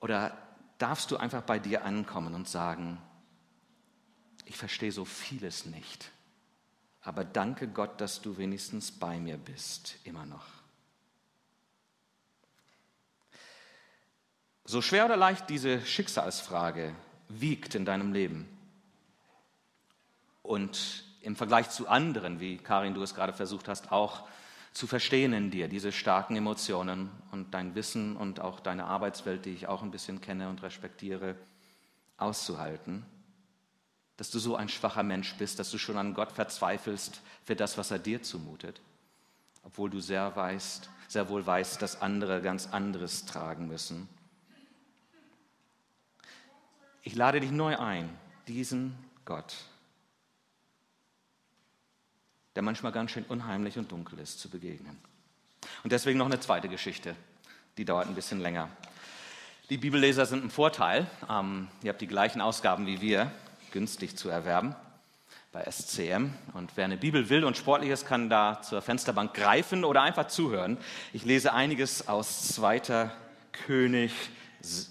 Oder 0.00 0.36
darfst 0.78 1.10
du 1.10 1.16
einfach 1.16 1.42
bei 1.42 1.58
dir 1.58 1.84
ankommen 1.84 2.34
und 2.34 2.48
sagen, 2.48 3.00
ich 4.44 4.56
verstehe 4.56 4.92
so 4.92 5.04
vieles 5.04 5.66
nicht, 5.66 6.10
aber 7.02 7.24
danke 7.24 7.68
Gott, 7.68 8.00
dass 8.00 8.20
du 8.20 8.36
wenigstens 8.36 8.92
bei 8.92 9.18
mir 9.18 9.36
bist, 9.36 9.96
immer 10.04 10.26
noch. 10.26 10.46
So 14.64 14.82
schwer 14.82 15.04
oder 15.04 15.16
leicht 15.16 15.48
diese 15.48 15.80
Schicksalsfrage 15.80 16.94
wiegt 17.28 17.74
in 17.74 17.84
deinem 17.84 18.12
Leben 18.12 18.48
und 20.42 21.04
im 21.20 21.36
Vergleich 21.36 21.70
zu 21.70 21.88
anderen, 21.88 22.40
wie 22.40 22.56
Karin 22.56 22.94
du 22.94 23.02
es 23.02 23.14
gerade 23.14 23.32
versucht 23.32 23.68
hast, 23.68 23.92
auch 23.92 24.28
zu 24.76 24.86
verstehen 24.86 25.32
in 25.32 25.50
dir, 25.50 25.68
diese 25.68 25.90
starken 25.90 26.36
Emotionen 26.36 27.08
und 27.32 27.54
dein 27.54 27.74
Wissen 27.74 28.14
und 28.14 28.40
auch 28.40 28.60
deine 28.60 28.84
Arbeitswelt, 28.84 29.46
die 29.46 29.54
ich 29.54 29.68
auch 29.68 29.82
ein 29.82 29.90
bisschen 29.90 30.20
kenne 30.20 30.50
und 30.50 30.62
respektiere, 30.62 31.34
auszuhalten. 32.18 33.06
Dass 34.18 34.30
du 34.30 34.38
so 34.38 34.54
ein 34.54 34.68
schwacher 34.68 35.02
Mensch 35.02 35.34
bist, 35.36 35.58
dass 35.58 35.70
du 35.70 35.78
schon 35.78 35.96
an 35.96 36.12
Gott 36.12 36.30
verzweifelst 36.30 37.22
für 37.42 37.56
das, 37.56 37.78
was 37.78 37.90
er 37.90 37.98
dir 37.98 38.22
zumutet, 38.22 38.82
obwohl 39.62 39.88
du 39.88 39.98
sehr 40.00 40.36
weißt, 40.36 40.90
sehr 41.08 41.30
wohl 41.30 41.46
weißt, 41.46 41.80
dass 41.80 42.02
andere 42.02 42.42
ganz 42.42 42.66
anderes 42.66 43.24
tragen 43.24 43.68
müssen. 43.68 44.06
Ich 47.02 47.14
lade 47.14 47.40
dich 47.40 47.50
neu 47.50 47.78
ein, 47.78 48.10
diesen 48.46 48.94
Gott 49.24 49.54
der 52.56 52.62
manchmal 52.62 52.90
ganz 52.90 53.12
schön 53.12 53.24
unheimlich 53.28 53.78
und 53.78 53.92
dunkel 53.92 54.18
ist, 54.18 54.40
zu 54.40 54.48
begegnen. 54.48 54.98
Und 55.84 55.92
deswegen 55.92 56.18
noch 56.18 56.26
eine 56.26 56.40
zweite 56.40 56.68
Geschichte, 56.68 57.14
die 57.78 57.84
dauert 57.84 58.08
ein 58.08 58.14
bisschen 58.14 58.40
länger. 58.40 58.68
Die 59.68 59.76
Bibelleser 59.76 60.26
sind 60.26 60.44
ein 60.44 60.50
Vorteil. 60.50 61.06
Ähm, 61.30 61.68
ihr 61.82 61.90
habt 61.90 62.00
die 62.00 62.06
gleichen 62.06 62.40
Ausgaben 62.40 62.86
wie 62.86 63.00
wir, 63.00 63.30
günstig 63.72 64.16
zu 64.16 64.28
erwerben 64.28 64.74
bei 65.52 65.70
SCM. 65.70 66.32
Und 66.54 66.72
wer 66.76 66.84
eine 66.84 66.96
Bibel 66.96 67.28
will 67.28 67.44
und 67.44 67.56
sportlich 67.56 67.90
ist, 67.90 68.06
kann 68.06 68.30
da 68.30 68.62
zur 68.62 68.80
Fensterbank 68.80 69.34
greifen 69.34 69.84
oder 69.84 70.02
einfach 70.02 70.28
zuhören. 70.28 70.78
Ich 71.12 71.24
lese 71.24 71.52
einiges 71.52 72.08
aus 72.08 72.48
2. 72.48 73.10
König, 73.52 74.12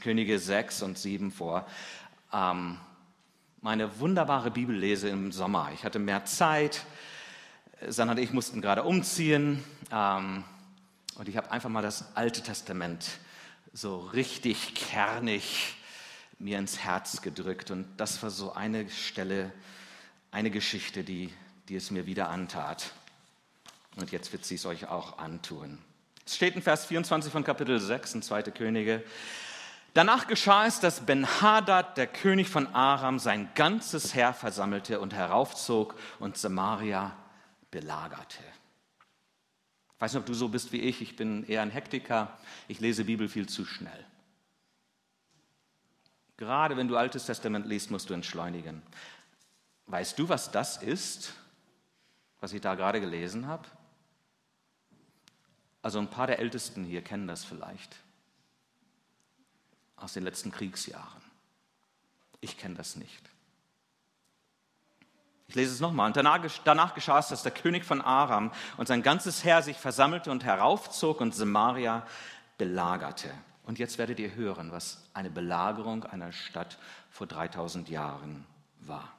Könige 0.02 0.40
6 0.40 0.84
und 0.84 0.98
7 0.98 1.32
vor. 1.32 1.68
Ähm, 2.34 2.80
meine 3.62 4.00
wunderbare 4.00 4.52
Bibellese 4.52 5.10
im 5.10 5.32
Sommer. 5.32 5.72
Ich 5.74 5.84
hatte 5.84 6.00
mehr 6.00 6.26
Zeit, 6.26 6.86
Sanna 7.88 8.14
und 8.14 8.20
ich 8.20 8.32
mussten 8.32 8.62
gerade 8.62 8.84
umziehen. 8.84 9.64
Ähm, 9.92 10.44
Und 11.16 11.30
ich 11.30 11.38
habe 11.38 11.52
einfach 11.52 11.70
mal 11.70 11.82
das 11.82 12.16
Alte 12.16 12.42
Testament 12.42 13.06
so 13.74 14.00
richtig 14.00 14.76
kernig 14.76 15.76
mir 16.40 16.58
ins 16.60 16.80
Herz 16.80 17.22
gedrückt. 17.22 17.72
Und 17.72 17.88
das 17.98 18.22
war 18.22 18.30
so 18.30 18.54
eine 18.54 18.90
Stelle, 18.90 19.52
eine 20.32 20.52
Geschichte, 20.52 21.04
die, 21.04 21.32
die 21.70 21.76
es 21.76 21.92
mir 21.92 22.06
wieder 22.06 22.30
antat. 22.30 22.92
Und 23.96 24.12
jetzt 24.12 24.34
wird 24.34 24.44
sie 24.44 24.56
es 24.56 24.66
euch 24.66 24.88
auch 24.90 25.20
antun. 25.20 25.78
Es 26.26 26.36
steht 26.36 26.56
in 26.56 26.62
Vers 26.62 26.86
24 26.86 27.32
von 27.32 27.44
Kapitel 27.44 27.80
6 27.80 28.16
in 28.16 28.22
2. 28.22 28.44
Könige. 28.44 29.04
Danach 29.94 30.28
geschah 30.28 30.66
es, 30.66 30.82
dass 30.82 31.06
Ben-Hadad, 31.06 31.96
der 31.96 32.08
König 32.08 32.50
von 32.50 32.68
Aram, 32.76 33.20
sein 33.20 33.50
ganzes 33.56 34.14
Heer 34.14 34.34
versammelte 34.34 35.00
und 35.00 35.14
heraufzog 35.14 35.96
und 36.20 36.38
Samaria 36.38 37.16
belagerte. 37.76 38.42
Ich 39.96 40.02
weiß 40.02 40.14
nicht, 40.14 40.22
ob 40.22 40.26
du 40.26 40.34
so 40.34 40.48
bist 40.48 40.72
wie 40.72 40.80
ich. 40.80 41.02
Ich 41.02 41.18
bin 41.18 41.46
eher 41.46 41.62
ein 41.62 41.72
Hektiker. 41.72 42.38
Ich 42.70 42.80
lese 42.80 43.04
Bibel 43.04 43.28
viel 43.28 43.50
zu 43.50 43.66
schnell. 43.66 44.06
Gerade 46.38 46.78
wenn 46.78 46.88
du 46.88 46.96
Altes 46.96 47.26
Testament 47.26 47.66
liest, 47.66 47.92
musst 47.92 48.10
du 48.10 48.14
entschleunigen. 48.14 48.82
Weißt 49.88 50.18
du, 50.18 50.30
was 50.30 50.52
das 50.52 50.82
ist, 50.82 51.34
was 52.40 52.54
ich 52.54 52.62
da 52.62 52.76
gerade 52.76 53.02
gelesen 53.02 53.46
habe? 53.48 53.68
Also 55.82 56.00
ein 56.00 56.10
paar 56.10 56.28
der 56.28 56.40
Ältesten 56.40 56.86
hier 56.86 57.02
kennen 57.02 57.28
das 57.28 57.44
vielleicht 57.44 57.98
aus 59.98 60.14
den 60.14 60.24
letzten 60.24 60.52
Kriegsjahren. 60.52 61.22
Ich 62.40 62.58
kenne 62.58 62.76
das 62.76 62.96
nicht. 62.96 63.35
Ich 65.48 65.56
lese 65.56 65.74
es 65.74 65.80
nochmal. 65.80 66.08
Und 66.08 66.18
danach, 66.18 66.40
danach 66.64 66.94
geschah 66.96 67.20
es, 67.20 67.28
dass 67.28 67.44
der 67.44 67.52
König 67.52 67.86
von 67.86 68.02
Aram 68.02 68.52
und 68.78 68.88
sein 68.88 69.04
ganzes 69.04 69.44
Heer 69.44 69.62
sich 69.62 69.78
versammelte 69.78 70.32
und 70.32 70.44
heraufzog 70.44 71.22
und 71.22 71.36
Samaria 71.36 72.06
belagerte. 72.58 73.30
Und 73.64 73.80
jetzt 73.80 73.98
werdet 73.98 74.20
ihr 74.20 74.36
hören, 74.36 74.72
was 74.72 75.04
eine 75.14 75.30
Belagerung 75.30 76.04
einer 76.04 76.32
Stadt 76.32 76.78
vor 77.10 77.28
3000 77.28 77.90
Jahren 77.90 78.46
war. 78.80 79.12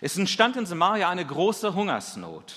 Es 0.00 0.16
entstand 0.16 0.56
in 0.56 0.66
Samaria 0.66 1.08
eine 1.08 1.26
große 1.26 1.74
Hungersnot. 1.74 2.54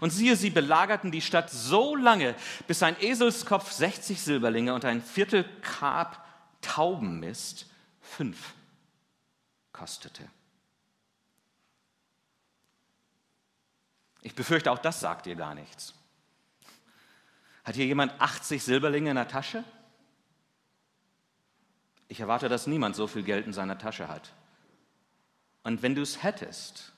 Und 0.00 0.10
siehe, 0.10 0.36
sie 0.36 0.50
belagerten 0.50 1.10
die 1.10 1.22
Stadt 1.22 1.50
so 1.50 1.96
lange, 1.96 2.34
bis 2.66 2.82
ein 2.82 3.00
Eselskopf 3.00 3.72
60 3.72 4.20
Silberlinge 4.20 4.74
und 4.74 4.84
ein 4.84 5.02
Viertel 5.02 5.44
Kab 5.62 6.24
Taubenmist 6.60 7.66
fünf 8.00 8.54
kostete. 9.72 10.28
Ich 14.22 14.34
befürchte, 14.34 14.70
auch 14.70 14.78
das 14.78 15.00
sagt 15.00 15.26
ihr 15.26 15.36
gar 15.36 15.54
nichts. 15.54 15.94
Hat 17.64 17.74
hier 17.74 17.86
jemand 17.86 18.20
80 18.20 18.62
Silberlinge 18.62 19.10
in 19.10 19.16
der 19.16 19.28
Tasche? 19.28 19.64
Ich 22.08 22.20
erwarte, 22.20 22.48
dass 22.48 22.66
niemand 22.66 22.96
so 22.96 23.06
viel 23.06 23.22
Geld 23.22 23.46
in 23.46 23.52
seiner 23.52 23.78
Tasche 23.78 24.08
hat. 24.08 24.32
Und 25.62 25.82
wenn 25.82 25.94
du 25.94 26.02
es 26.02 26.22
hättest, 26.22 26.92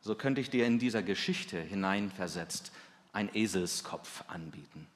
so 0.00 0.14
könnte 0.14 0.40
ich 0.40 0.50
dir 0.50 0.66
in 0.66 0.78
dieser 0.78 1.02
Geschichte 1.02 1.60
hineinversetzt 1.60 2.72
ein 3.12 3.34
Eselskopf 3.34 4.24
anbieten. 4.28 4.86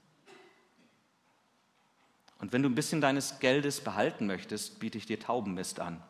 Und 2.38 2.52
wenn 2.52 2.62
du 2.62 2.68
ein 2.68 2.74
bisschen 2.74 3.00
deines 3.00 3.38
Geldes 3.38 3.82
behalten 3.82 4.26
möchtest, 4.26 4.80
biete 4.80 4.96
ich 4.96 5.06
dir 5.06 5.20
Taubenmist 5.20 5.80
an. 5.80 6.02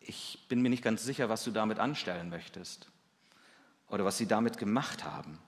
Ich 0.00 0.44
bin 0.48 0.62
mir 0.62 0.68
nicht 0.68 0.84
ganz 0.84 1.02
sicher, 1.02 1.28
was 1.28 1.42
du 1.42 1.50
damit 1.50 1.80
anstellen 1.80 2.28
möchtest 2.28 2.88
oder 3.88 4.04
was 4.04 4.18
sie 4.18 4.26
damit 4.26 4.58
gemacht 4.58 5.04
haben. 5.04 5.38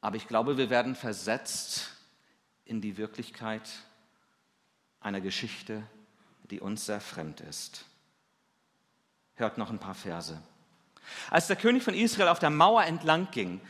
Aber 0.00 0.16
ich 0.16 0.28
glaube, 0.28 0.56
wir 0.56 0.70
werden 0.70 0.94
versetzt 0.94 1.90
in 2.64 2.80
die 2.80 2.96
Wirklichkeit 2.96 3.68
einer 5.00 5.20
Geschichte, 5.20 5.82
die 6.50 6.60
uns 6.60 6.86
sehr 6.86 7.00
fremd 7.00 7.40
ist. 7.40 7.84
Hört 9.34 9.58
noch 9.58 9.70
ein 9.70 9.78
paar 9.78 9.94
Verse. 9.94 10.40
Als 11.30 11.46
der 11.46 11.56
König 11.56 11.82
von 11.82 11.94
Israel 11.94 12.28
auf 12.28 12.38
der 12.38 12.50
Mauer 12.50 12.84
entlang 12.84 13.30
ging, 13.30 13.60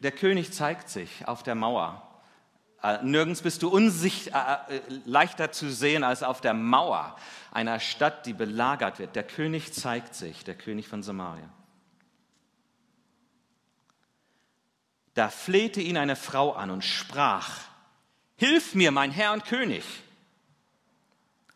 der 0.00 0.12
König 0.12 0.52
zeigt 0.52 0.88
sich 0.88 1.26
auf 1.26 1.42
der 1.42 1.54
Mauer. 1.54 2.04
Äh, 2.82 3.02
nirgends 3.02 3.42
bist 3.42 3.62
du 3.62 3.68
unsicht, 3.68 4.28
äh, 4.28 4.76
äh, 4.76 4.80
leichter 5.04 5.50
zu 5.50 5.70
sehen 5.70 6.04
als 6.04 6.22
auf 6.22 6.40
der 6.40 6.54
Mauer 6.54 7.16
einer 7.50 7.80
Stadt, 7.80 8.24
die 8.26 8.32
belagert 8.32 9.00
wird. 9.00 9.16
Der 9.16 9.24
König 9.24 9.72
zeigt 9.72 10.14
sich, 10.14 10.44
der 10.44 10.54
König 10.54 10.86
von 10.86 11.02
Samaria. 11.02 11.48
Da 15.18 15.30
flehte 15.30 15.80
ihn 15.80 15.96
eine 15.96 16.14
Frau 16.14 16.52
an 16.52 16.70
und 16.70 16.84
sprach, 16.84 17.62
Hilf 18.36 18.76
mir, 18.76 18.92
mein 18.92 19.10
Herr 19.10 19.32
und 19.32 19.44
König. 19.44 19.82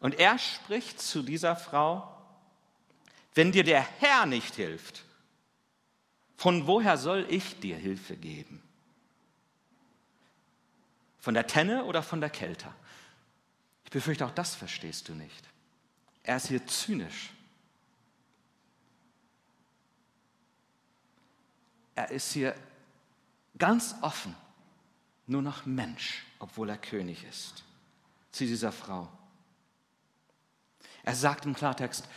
Und 0.01 0.19
er 0.19 0.37
spricht 0.41 1.01
zu 1.01 1.23
dieser 1.23 1.55
Frau, 1.55 2.13
wenn 3.35 3.53
dir 3.53 3.63
der 3.63 3.83
Herr 4.01 4.27
nicht 4.27 4.57
hilft, 4.57 5.05
von 6.37 6.67
woher 6.67 6.99
soll 6.99 7.25
ich 7.29 7.61
dir 7.61 7.77
Hilfe 7.77 8.17
geben? 8.17 8.61
Von 11.21 11.35
der 11.35 11.47
Tenne 11.47 11.85
oder 11.85 12.03
von 12.03 12.21
der 12.21 12.31
Kälte? 12.31 12.67
Ich 13.85 13.93
befürchte, 13.93 14.27
auch 14.27 14.35
das 14.35 14.57
verstehst 14.57 15.09
du 15.09 15.15
nicht. 15.15 15.45
Er 16.25 16.35
ist 16.35 16.49
hier 16.49 16.67
zynisch. 16.67 17.31
Er 21.95 22.11
ist 22.11 22.33
hier 22.33 22.57
ganz 23.63 23.95
offen, 24.01 24.35
nur 25.29 25.41
noch 25.41 25.67
Mensch, 25.67 26.25
obwohl 26.41 26.69
er 26.69 26.79
König 26.79 27.23
ist, 27.23 27.63
zu 28.33 28.45
dieser 28.45 28.73
Frau. 28.73 29.09
Er 31.05 31.15
sagt 31.15 31.47
im 31.47 31.55
Klartext, 31.55 32.09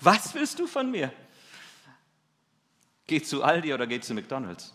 was 0.00 0.32
willst 0.32 0.60
du 0.60 0.68
von 0.68 0.92
mir? 0.92 1.12
Geh 3.08 3.20
zu 3.20 3.42
Aldi 3.42 3.74
oder 3.74 3.88
geh 3.88 3.98
zu 3.98 4.14
McDonald's. 4.14 4.74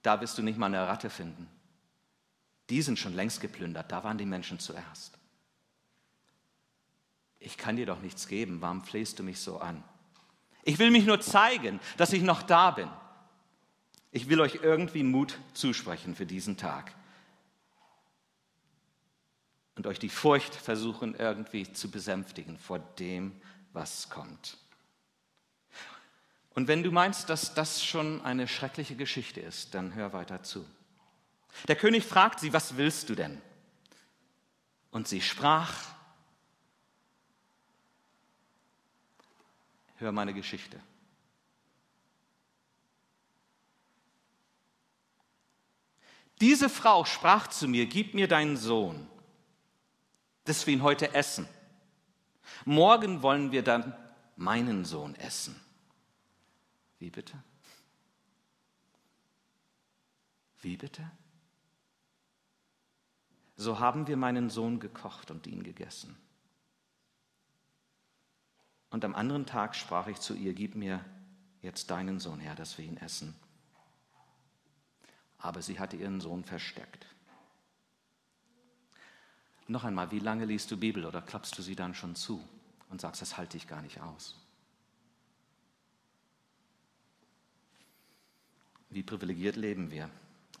Da 0.00 0.22
wirst 0.22 0.38
du 0.38 0.42
nicht 0.42 0.56
mal 0.56 0.66
eine 0.66 0.88
Ratte 0.88 1.10
finden. 1.10 1.46
Die 2.70 2.80
sind 2.80 2.98
schon 2.98 3.12
längst 3.12 3.42
geplündert, 3.42 3.92
da 3.92 4.02
waren 4.02 4.16
die 4.16 4.24
Menschen 4.24 4.58
zuerst. 4.58 5.18
Ich 7.40 7.58
kann 7.58 7.76
dir 7.76 7.84
doch 7.84 8.00
nichts 8.00 8.26
geben, 8.26 8.62
warum 8.62 8.82
flehst 8.82 9.18
du 9.18 9.22
mich 9.22 9.38
so 9.38 9.58
an? 9.58 9.84
Ich 10.62 10.78
will 10.78 10.90
mich 10.90 11.04
nur 11.04 11.20
zeigen, 11.20 11.78
dass 11.98 12.14
ich 12.14 12.22
noch 12.22 12.40
da 12.40 12.70
bin. 12.70 12.88
Ich 14.10 14.28
will 14.28 14.40
euch 14.40 14.60
irgendwie 14.62 15.02
Mut 15.02 15.38
zusprechen 15.52 16.14
für 16.14 16.26
diesen 16.26 16.56
Tag 16.56 16.94
und 19.76 19.86
euch 19.86 19.98
die 19.98 20.08
Furcht 20.08 20.54
versuchen 20.54 21.14
irgendwie 21.14 21.72
zu 21.72 21.90
besänftigen 21.90 22.58
vor 22.58 22.78
dem, 22.78 23.40
was 23.72 24.10
kommt. 24.10 24.56
Und 26.50 26.66
wenn 26.66 26.82
du 26.82 26.90
meinst, 26.90 27.30
dass 27.30 27.54
das 27.54 27.84
schon 27.84 28.20
eine 28.22 28.48
schreckliche 28.48 28.96
Geschichte 28.96 29.40
ist, 29.40 29.74
dann 29.74 29.94
hör 29.94 30.12
weiter 30.12 30.42
zu. 30.42 30.66
Der 31.68 31.76
König 31.76 32.04
fragt 32.04 32.40
sie, 32.40 32.52
was 32.52 32.76
willst 32.76 33.08
du 33.08 33.14
denn? 33.14 33.40
Und 34.90 35.06
sie 35.06 35.20
sprach, 35.20 35.72
hör 39.98 40.10
meine 40.10 40.34
Geschichte. 40.34 40.80
Diese 46.40 46.68
Frau 46.68 47.04
sprach 47.04 47.48
zu 47.48 47.68
mir, 47.68 47.86
gib 47.86 48.14
mir 48.14 48.28
deinen 48.28 48.56
Sohn 48.56 49.08
dass 50.48 50.66
wir 50.66 50.72
ihn 50.72 50.82
heute 50.82 51.14
essen. 51.14 51.46
Morgen 52.64 53.20
wollen 53.20 53.52
wir 53.52 53.62
dann 53.62 53.94
meinen 54.36 54.86
Sohn 54.86 55.14
essen. 55.16 55.54
Wie 56.98 57.10
bitte? 57.10 57.34
Wie 60.60 60.78
bitte? 60.78 61.08
So 63.56 63.78
haben 63.78 64.06
wir 64.06 64.16
meinen 64.16 64.48
Sohn 64.48 64.80
gekocht 64.80 65.30
und 65.30 65.46
ihn 65.46 65.62
gegessen. 65.62 66.16
Und 68.88 69.04
am 69.04 69.14
anderen 69.14 69.44
Tag 69.44 69.76
sprach 69.76 70.06
ich 70.06 70.18
zu 70.18 70.34
ihr, 70.34 70.54
gib 70.54 70.76
mir 70.76 71.04
jetzt 71.60 71.90
deinen 71.90 72.20
Sohn 72.20 72.40
her, 72.40 72.54
dass 72.54 72.78
wir 72.78 72.86
ihn 72.86 72.96
essen. 72.96 73.34
Aber 75.38 75.62
sie 75.62 75.78
hatte 75.78 75.96
ihren 75.96 76.20
Sohn 76.20 76.44
versteckt. 76.44 77.06
Noch 79.68 79.84
einmal, 79.84 80.10
wie 80.10 80.18
lange 80.18 80.46
liest 80.46 80.70
du 80.70 80.76
Bibel 80.76 81.04
oder 81.04 81.20
klappst 81.20 81.56
du 81.58 81.62
sie 81.62 81.76
dann 81.76 81.94
schon 81.94 82.16
zu 82.16 82.42
und 82.88 83.00
sagst, 83.00 83.20
das 83.20 83.36
halte 83.36 83.56
ich 83.56 83.68
gar 83.68 83.82
nicht 83.82 84.00
aus? 84.00 84.34
Wie 88.88 89.02
privilegiert 89.02 89.56
leben 89.56 89.90
wir, 89.90 90.08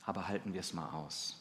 aber 0.04 0.28
halten 0.28 0.52
wir 0.52 0.60
es 0.60 0.74
mal 0.74 0.90
aus. 0.90 1.40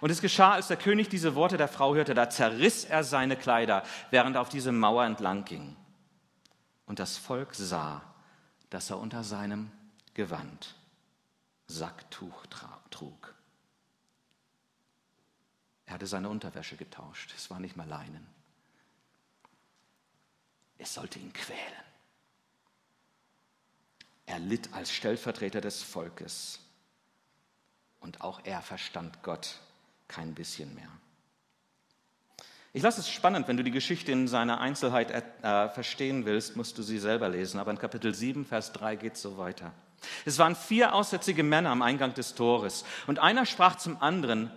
Und 0.00 0.10
es 0.10 0.20
geschah, 0.20 0.52
als 0.52 0.68
der 0.68 0.76
König 0.76 1.08
diese 1.08 1.34
Worte 1.34 1.56
der 1.56 1.66
Frau 1.66 1.94
hörte, 1.94 2.14
da 2.14 2.30
zerriss 2.30 2.84
er 2.84 3.02
seine 3.02 3.36
Kleider, 3.36 3.82
während 4.10 4.36
er 4.36 4.42
auf 4.42 4.48
diese 4.48 4.70
Mauer 4.70 5.04
entlang 5.04 5.44
ging. 5.44 5.76
Und 6.86 7.00
das 7.00 7.16
Volk 7.16 7.54
sah, 7.54 8.02
dass 8.70 8.90
er 8.90 8.98
unter 8.98 9.24
seinem 9.24 9.72
Gewand 10.14 10.76
Sacktuch 11.72 12.46
trug. 12.90 13.34
Er 15.86 15.94
hatte 15.94 16.06
seine 16.06 16.28
Unterwäsche 16.28 16.76
getauscht. 16.76 17.32
Es 17.36 17.50
war 17.50 17.60
nicht 17.60 17.76
mehr 17.76 17.86
Leinen. 17.86 18.26
Es 20.78 20.94
sollte 20.94 21.18
ihn 21.18 21.32
quälen. 21.32 21.60
Er 24.26 24.38
litt 24.38 24.72
als 24.72 24.92
Stellvertreter 24.92 25.60
des 25.60 25.82
Volkes. 25.82 26.60
Und 28.00 28.20
auch 28.20 28.40
er 28.44 28.62
verstand 28.62 29.22
Gott 29.22 29.60
kein 30.08 30.34
bisschen 30.34 30.74
mehr. 30.74 30.88
Ich 32.72 32.82
lasse 32.82 33.00
es 33.00 33.10
spannend, 33.10 33.48
wenn 33.48 33.58
du 33.58 33.64
die 33.64 33.70
Geschichte 33.70 34.12
in 34.12 34.28
seiner 34.28 34.60
Einzelheit 34.60 35.10
äh, 35.10 35.68
verstehen 35.68 36.24
willst, 36.24 36.56
musst 36.56 36.78
du 36.78 36.82
sie 36.82 36.98
selber 36.98 37.28
lesen. 37.28 37.60
Aber 37.60 37.70
in 37.70 37.78
Kapitel 37.78 38.14
7, 38.14 38.46
Vers 38.46 38.72
3 38.72 38.96
geht 38.96 39.14
es 39.14 39.22
so 39.22 39.36
weiter. 39.36 39.74
Es 40.24 40.38
waren 40.38 40.56
vier 40.56 40.94
aussätzige 40.94 41.42
Männer 41.42 41.70
am 41.70 41.82
Eingang 41.82 42.14
des 42.14 42.34
Tores. 42.34 42.84
Und 43.06 43.18
einer 43.18 43.46
sprach 43.46 43.76
zum 43.76 44.00
anderen, 44.00 44.50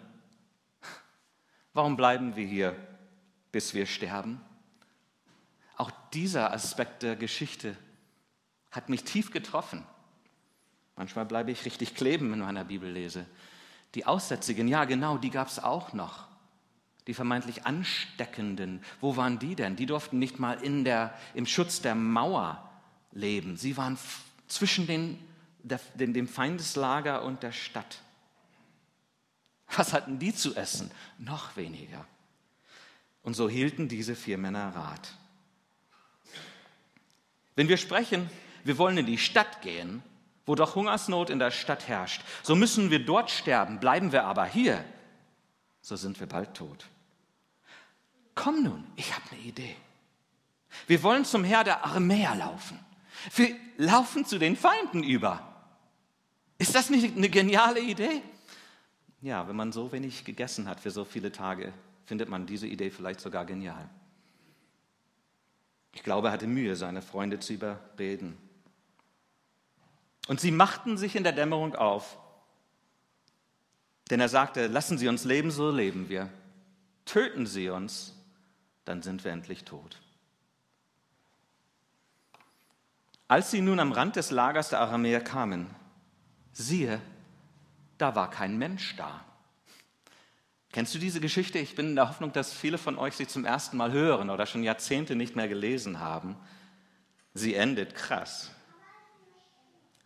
warum 1.74 1.98
bleiben 1.98 2.36
wir 2.36 2.46
hier, 2.46 2.76
bis 3.52 3.74
wir 3.74 3.86
sterben? 3.86 4.42
Auch 5.78 5.92
dieser 6.14 6.54
Aspekt 6.54 7.04
der 7.04 7.16
Geschichte 7.16 7.76
hat 8.72 8.90
mich 8.90 9.04
tief 9.04 9.32
getroffen. 9.32 9.86
Manchmal 10.96 11.26
bleibe 11.26 11.52
ich 11.52 11.66
richtig 11.66 11.96
kleben, 11.96 12.32
wenn 12.32 12.40
meiner 12.40 12.64
Bibel 12.64 12.90
lese. 12.90 13.26
Die 13.96 14.06
Aussätzigen, 14.06 14.68
ja 14.68 14.86
genau, 14.86 15.18
die 15.18 15.30
gab 15.30 15.48
es 15.48 15.60
auch 15.60 15.94
noch. 15.94 16.28
Die 17.08 17.14
vermeintlich 17.14 17.66
Ansteckenden, 17.66 18.84
wo 19.00 19.16
waren 19.16 19.38
die 19.38 19.56
denn? 19.56 19.76
Die 19.76 19.86
durften 19.86 20.18
nicht 20.20 20.40
mal 20.40 20.54
in 20.62 20.84
der, 20.84 21.14
im 21.34 21.46
Schutz 21.46 21.82
der 21.82 21.96
Mauer 21.96 22.70
leben. 23.12 23.58
Sie 23.58 23.78
waren 23.78 23.98
zwischen 24.48 24.88
den, 24.88 25.20
dem 25.96 26.28
Feindeslager 26.28 27.24
und 27.24 27.44
der 27.44 27.52
Stadt. 27.52 28.00
Was 29.76 29.94
hatten 29.94 30.20
die 30.20 30.34
zu 30.34 30.56
essen? 30.56 30.92
Noch 31.18 31.56
weniger. 31.58 32.06
Und 33.24 33.34
so 33.34 33.50
hielten 33.50 33.88
diese 33.88 34.16
vier 34.16 34.38
Männer 34.38 34.76
Rat. 34.76 35.14
Wenn 37.56 37.68
wir 37.70 37.78
sprechen, 37.78 38.30
wir 38.64 38.78
wollen 38.78 38.98
in 38.98 39.06
die 39.06 39.18
Stadt 39.18 39.62
gehen, 39.62 40.04
wo 40.46 40.56
doch 40.56 40.76
Hungersnot 40.76 41.30
in 41.30 41.40
der 41.40 41.52
Stadt 41.52 41.88
herrscht, 41.88 42.22
so 42.44 42.56
müssen 42.56 42.92
wir 42.92 43.04
dort 43.04 43.32
sterben, 43.32 43.80
bleiben 43.80 44.12
wir 44.12 44.26
aber 44.26 44.46
hier, 44.46 44.84
so 45.82 45.96
sind 45.96 46.20
wir 46.20 46.28
bald 46.28 46.54
tot. 46.54 46.86
Komm 48.36 48.64
nun, 48.64 48.86
ich 48.96 49.14
habe 49.16 49.24
eine 49.32 49.42
Idee. 49.42 49.76
Wir 50.88 51.02
wollen 51.02 51.26
zum 51.26 51.44
Herr 51.44 51.64
der 51.64 51.86
Armäer 51.86 52.36
laufen. 52.36 52.80
Wir 53.34 53.56
laufen 53.78 54.26
zu 54.26 54.38
den 54.38 54.56
Feinden 54.56 55.04
über. 55.04 55.55
Ist 56.58 56.76
das 56.76 56.90
nicht 56.90 57.16
eine 57.16 57.30
geniale 57.30 57.80
Idee? 57.80 58.22
Ja, 59.22 59.48
wenn 59.48 59.56
man 59.56 59.72
so 59.72 59.92
wenig 59.92 60.24
gegessen 60.24 60.68
hat 60.68 60.80
für 60.80 60.92
so 60.92 61.04
viele 61.04 61.32
Tage, 61.32 61.74
findet 62.06 62.30
man 62.30 62.46
diese 62.46 62.68
Idee 62.68 62.92
vielleicht 62.92 63.20
sogar 63.20 63.46
genial. 63.46 63.90
Ich 65.94 66.04
glaube, 66.04 66.28
er 66.28 66.34
hatte 66.34 66.48
Mühe, 66.48 66.76
seine 66.76 67.02
Freunde 67.02 67.40
zu 67.40 67.54
überreden. 67.54 68.38
Und 70.28 70.40
sie 70.40 70.52
machten 70.52 70.98
sich 70.98 71.16
in 71.16 71.24
der 71.24 71.34
Dämmerung 71.34 71.76
auf. 71.76 72.18
Denn 74.10 74.20
er 74.20 74.30
sagte, 74.30 74.68
lassen 74.68 74.98
Sie 74.98 75.08
uns 75.08 75.24
leben, 75.24 75.52
so 75.52 75.72
leben 75.72 76.10
wir. 76.10 76.30
Töten 77.06 77.46
Sie 77.46 77.70
uns, 77.70 78.14
dann 78.84 79.02
sind 79.02 79.24
wir 79.24 79.32
endlich 79.32 79.64
tot. 79.64 80.00
Als 83.28 83.50
sie 83.50 83.62
nun 83.62 83.80
am 83.80 83.92
Rand 83.92 84.16
des 84.16 84.30
Lagers 84.30 84.70
der 84.70 84.82
Aramäer 84.82 85.22
kamen, 85.22 85.68
siehe, 86.56 87.02
da 87.98 88.16
war 88.16 88.30
kein 88.30 88.58
Mensch 88.58 88.96
da. 88.96 89.24
Kennst 90.72 90.94
du 90.94 91.00
diese 91.00 91.22
Geschichte? 91.22 91.60
Ich 91.60 91.76
bin 91.76 91.90
in 91.90 91.96
der 91.96 92.10
Hoffnung, 92.10 92.34
dass 92.34 92.52
viele 92.52 92.78
von 92.78 92.98
euch 92.98 93.16
sie 93.16 93.28
zum 93.28 93.46
ersten 93.46 93.78
Mal 93.78 93.92
hören 93.92 94.30
oder 94.30 94.46
schon 94.46 94.64
Jahrzehnte 94.64 95.16
nicht 95.16 95.36
mehr 95.36 95.48
gelesen 95.48 96.00
haben. 96.00 96.36
Sie 97.34 97.56
endet 97.56 97.96
krass. 97.96 98.52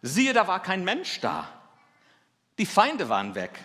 Siehe, 0.01 0.33
da 0.33 0.47
war 0.47 0.62
kein 0.62 0.83
Mensch 0.83 1.19
da. 1.21 1.47
Die 2.57 2.65
Feinde 2.65 3.09
waren 3.09 3.35
weg. 3.35 3.57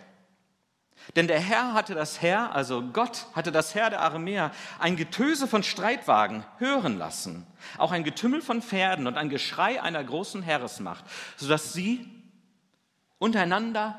Denn 1.17 1.29
der 1.29 1.41
Herr 1.41 1.75
hatte 1.75 1.95
das 1.95 2.23
Herr, 2.23 2.55
also 2.55 2.83
Gott 2.83 3.27
hatte 3.35 3.53
das 3.53 3.75
Herr 3.75 3.91
der 3.91 4.01
Aramäer, 4.01 4.51
ein 4.79 4.97
Getöse 4.97 5.47
von 5.47 5.63
Streitwagen 5.63 6.45
hören 6.57 6.97
lassen, 6.97 7.47
auch 7.77 7.93
ein 7.93 8.05
Getümmel 8.05 8.41
von 8.41 8.63
Pferden 8.63 9.07
und 9.07 9.19
ein 9.19 9.29
Geschrei 9.29 9.83
einer 9.83 10.03
großen 10.03 10.41
Heeresmacht, 10.41 11.05
sodass 11.37 11.75
sie 11.75 12.09
untereinander 13.25 13.99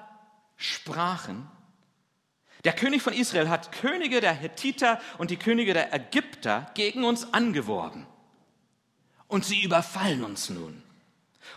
sprachen 0.56 1.50
der 2.66 2.74
König 2.74 3.04
von 3.04 3.14
Israel 3.14 3.48
hat 3.48 3.72
Könige 3.72 4.22
der 4.22 4.34
Hethiter 4.34 5.00
und 5.20 5.30
die 5.30 5.38
Könige 5.38 5.76
der 5.76 5.94
Ägypter 5.94 6.72
gegen 6.74 7.04
uns 7.04 7.32
angeworben. 7.32 8.08
Und 9.28 9.46
sie 9.46 9.62
überfallen 9.62 10.24
uns 10.24 10.50
nun. 10.50 10.82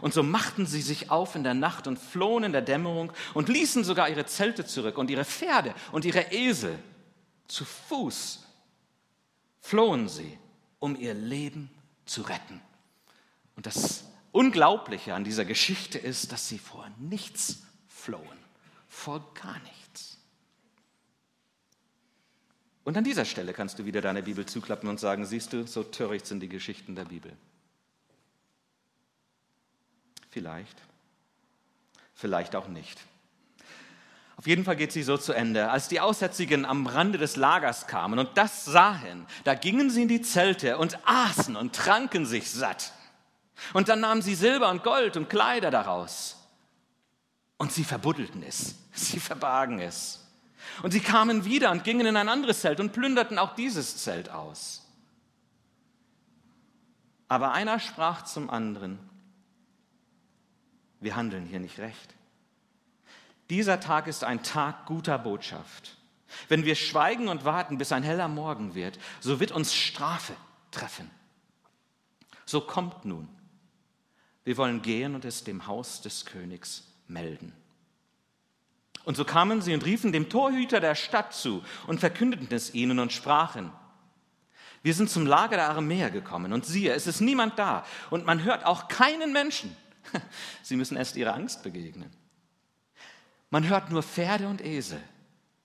Und 0.03 0.13
so 0.13 0.23
machten 0.23 0.67
sie 0.67 0.83
sich 0.83 1.11
auf 1.11 1.35
in 1.35 1.45
der 1.45 1.55
Nacht 1.55 1.87
und 1.87 1.99
flohen 1.99 2.45
in 2.45 2.53
der 2.53 2.61
Dämmerung 2.61 3.11
und 3.33 3.49
ließen 3.49 3.85
sogar 3.85 4.11
ihre 4.11 4.27
Zelte 4.27 4.67
zurück 4.67 4.99
und 4.99 5.09
ihre 5.09 5.25
Pferde 5.25 5.75
und 5.93 6.05
ihre 6.05 6.31
Esel. 6.31 6.79
Zu 7.47 7.65
Fuß 7.65 8.45
flohen 9.63 10.11
sie, 10.11 10.39
um 10.79 10.95
ihr 10.95 11.15
Leben 11.15 11.71
zu 12.05 12.21
retten. 12.21 12.61
Und 13.57 13.65
das 13.65 14.05
Unglaubliche 14.33 15.15
an 15.15 15.25
dieser 15.25 15.45
Geschichte 15.45 15.99
ist, 15.99 16.33
dass 16.33 16.49
sie 16.49 16.59
vor 16.59 16.89
nichts 16.99 17.63
flohen, 17.87 18.39
vor 18.89 19.33
gar 19.35 19.59
nichts. 19.61 20.19
Und 22.85 22.97
an 22.97 23.05
dieser 23.05 23.25
Stelle 23.25 23.53
kannst 23.53 23.79
du 23.79 23.85
wieder 23.85 24.01
deine 24.01 24.23
Bibel 24.23 24.47
zuklappen 24.47 24.89
und 24.89 24.99
sagen, 24.99 25.27
siehst 25.27 25.53
du, 25.53 25.67
so 25.67 25.83
töricht 25.83 26.27
sind 26.27 26.41
die 26.41 26.49
Geschichten 26.49 26.95
der 26.95 27.05
Bibel. 27.05 27.33
Vielleicht, 30.31 30.77
vielleicht 32.15 32.57
auch 32.57 32.69
nicht. 32.69 32.99
Auf 34.37 34.47
jeden 34.47 34.65
Fall 34.65 34.77
geht 34.77 34.93
sie 34.93 35.03
so 35.03 35.19
zu 35.19 35.33
Ende. 35.33 35.71
Als 35.71 35.89
die 35.89 36.01
Aussätzigen 36.01 36.65
am 36.65 36.87
Rande 36.87 37.19
des 37.19 37.35
Lagers 37.37 37.89
kamen 37.89 38.21
und 38.21 38.39
das 38.39 38.65
sahen, 38.65 39.27
da 39.45 39.55
gingen 39.55 39.91
sie 39.91 40.03
in 40.03 40.09
die 40.09 40.23
Zelte 40.23 40.79
und 40.79 40.99
aßen 41.05 41.57
und 41.57 41.75
tranken 41.75 42.25
sich 42.25 42.51
satt. 42.51 42.93
Und 43.73 43.89
dann 43.89 44.01
nahmen 44.01 44.23
sie 44.23 44.35
Silber 44.35 44.71
und 44.71 44.83
Gold 44.83 45.17
und 45.17 45.29
Kleider 45.29 45.71
daraus. 45.71 46.37
Und 47.57 47.73
sie 47.73 47.85
verbuddelten 47.85 48.43
es, 48.43 48.77
sie 48.93 49.21
verbargen 49.21 49.81
es. 49.81 50.25
Und 50.83 50.93
sie 50.93 51.01
kamen 51.01 51.45
wieder 51.45 51.71
und 51.71 51.85
gingen 51.85 52.07
in 52.07 52.17
ein 52.17 52.29
anderes 52.29 52.61
Zelt 52.61 52.81
und 52.81 52.93
plünderten 52.93 53.39
auch 53.39 53.55
dieses 53.55 53.97
Zelt 53.99 54.31
aus. 54.31 54.85
Aber 57.29 57.53
einer 57.53 57.79
sprach 57.79 58.25
zum 58.25 58.49
anderen, 58.49 58.99
wir 61.01 61.15
handeln 61.15 61.47
hier 61.47 61.61
nicht 61.61 61.79
recht. 61.79 62.15
Dieser 63.51 63.81
Tag 63.81 64.07
ist 64.07 64.25
ein 64.25 64.43
Tag 64.43 64.87
guter 64.87 65.19
Botschaft. 65.19 65.97
Wenn 66.49 66.65
wir 66.65 66.75
schweigen 66.75 67.29
und 67.29 67.45
warten, 67.45 67.79
bis 67.79 67.93
ein 67.93 68.03
heller 68.03 68.29
Morgen 68.29 68.75
wird, 68.75 68.99
so 69.21 69.41
wird 69.41 69.53
uns 69.53 69.75
Strafe 69.75 70.35
treffen. 70.71 71.11
So 72.45 72.61
kommt 72.61 73.05
nun. 73.05 73.29
Wir 74.49 74.57
wollen 74.57 74.81
gehen 74.81 75.15
und 75.15 75.27
es 75.27 75.45
dem 75.45 75.67
Haus 75.67 76.01
des 76.01 76.25
Königs 76.25 76.83
melden. 77.07 77.53
Und 79.05 79.15
so 79.15 79.27
kamen 79.27 79.61
sie 79.61 79.75
und 79.75 79.85
riefen 79.85 80.11
dem 80.11 80.31
Torhüter 80.31 80.81
der 80.81 80.95
Stadt 80.95 81.35
zu 81.35 81.63
und 81.87 82.01
verkündeten 82.01 82.49
es 82.51 82.73
ihnen 82.73 82.99
und 82.99 83.13
sprachen, 83.13 83.71
wir 84.83 84.95
sind 84.95 85.11
zum 85.11 85.27
Lager 85.27 85.57
der 85.57 85.69
Aramäer 85.69 86.09
gekommen 86.09 86.55
und 86.55 86.65
siehe, 86.65 86.95
es 86.95 87.07
ist 87.07 87.21
niemand 87.21 87.59
da 87.59 87.85
und 88.09 88.25
man 88.25 88.43
hört 88.43 88.65
auch 88.65 88.89
keinen 88.89 89.35
Menschen. 89.35 89.77
Sie 90.63 90.77
müssen 90.77 90.97
erst 90.97 91.17
ihrer 91.17 91.35
Angst 91.35 91.63
begegnen. 91.63 92.11
Man 93.51 93.69
hört 93.69 93.91
nur 93.91 94.03
Pferde 94.03 94.49
und 94.49 94.65
Esel 94.65 95.03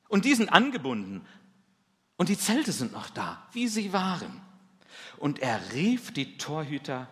und 0.10 0.26
die 0.26 0.36
sind 0.36 0.50
angebunden 0.50 1.26
und 2.18 2.28
die 2.28 2.38
Zelte 2.38 2.74
sind 2.74 2.92
noch 2.92 3.10
da, 3.12 3.48
wie 3.54 3.70
sie 3.70 3.94
waren. 3.94 4.42
Und 5.20 5.40
er 5.40 5.72
rief 5.72 6.12
die 6.12 6.38
Torhüter 6.38 7.08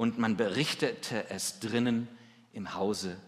und 0.00 0.16
man 0.16 0.38
berichtete 0.38 1.28
es 1.28 1.60
drinnen 1.60 2.08
im 2.54 2.72
Hause 2.72 3.18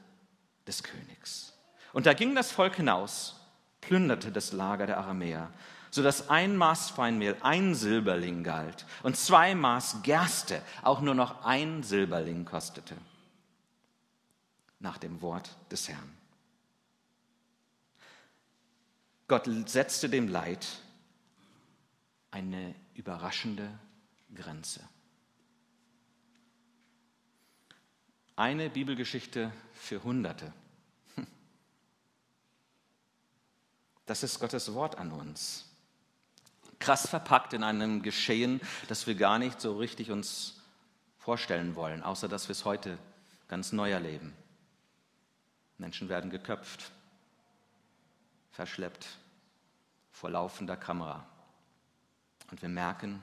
des 0.67 0.83
Königs. 0.83 1.53
Und 1.93 2.07
da 2.07 2.15
ging 2.15 2.35
das 2.35 2.51
Volk 2.51 2.77
hinaus, 2.77 3.39
plünderte 3.83 4.33
das 4.33 4.53
Lager 4.53 4.87
der 4.87 4.97
Aramäer, 4.97 5.53
sodass 5.91 6.31
ein 6.31 6.57
Maß 6.57 6.89
Feinmehl 6.89 7.37
ein 7.43 7.75
Silberling 7.75 8.43
galt 8.43 8.87
und 9.03 9.19
zwei 9.19 9.55
Maß 9.55 9.99
Gerste 10.03 10.63
auch 10.81 11.03
nur 11.03 11.15
noch 11.15 11.45
ein 11.45 11.83
Silberling 11.83 12.47
kostete. 12.47 12.97
Nach 14.79 14.97
dem 14.97 15.21
Wort 15.21 15.55
des 15.71 15.91
Herrn. 15.91 16.17
Gott 19.29 19.47
setzte 19.67 20.09
dem 20.09 20.27
Leid 20.27 20.67
eine 22.31 22.75
überraschende 22.95 23.69
Grenze. 24.35 24.81
Eine 28.37 28.71
Bibelgeschichte 28.71 29.53
für 29.75 30.03
Hunderte. 30.03 30.53
Das 34.07 34.23
ist 34.23 34.41
Gottes 34.41 34.75
Wort 34.75 34.99
an 34.99 35.13
uns. 35.13 35.65
Krass 36.79 37.09
verpackt 37.09 37.53
in 37.53 37.63
einem 37.63 38.03
Geschehen, 38.03 38.61
das 38.89 39.07
wir 39.07 39.15
gar 39.15 39.39
nicht 39.39 39.61
so 39.61 39.79
richtig 39.79 40.11
uns 40.11 40.61
vorstellen 41.19 41.77
wollen, 41.77 42.03
außer 42.03 42.29
dass 42.29 42.49
wir 42.49 42.53
es 42.53 42.65
heute 42.65 42.99
ganz 43.47 43.71
neu 43.71 43.91
erleben. 43.91 44.35
Menschen 45.79 46.09
werden 46.09 46.31
geköpft, 46.31 46.91
verschleppt 48.51 49.07
vor 50.11 50.31
laufender 50.31 50.77
Kamera. 50.77 51.27
Und 52.51 52.61
wir 52.61 52.69
merken, 52.69 53.23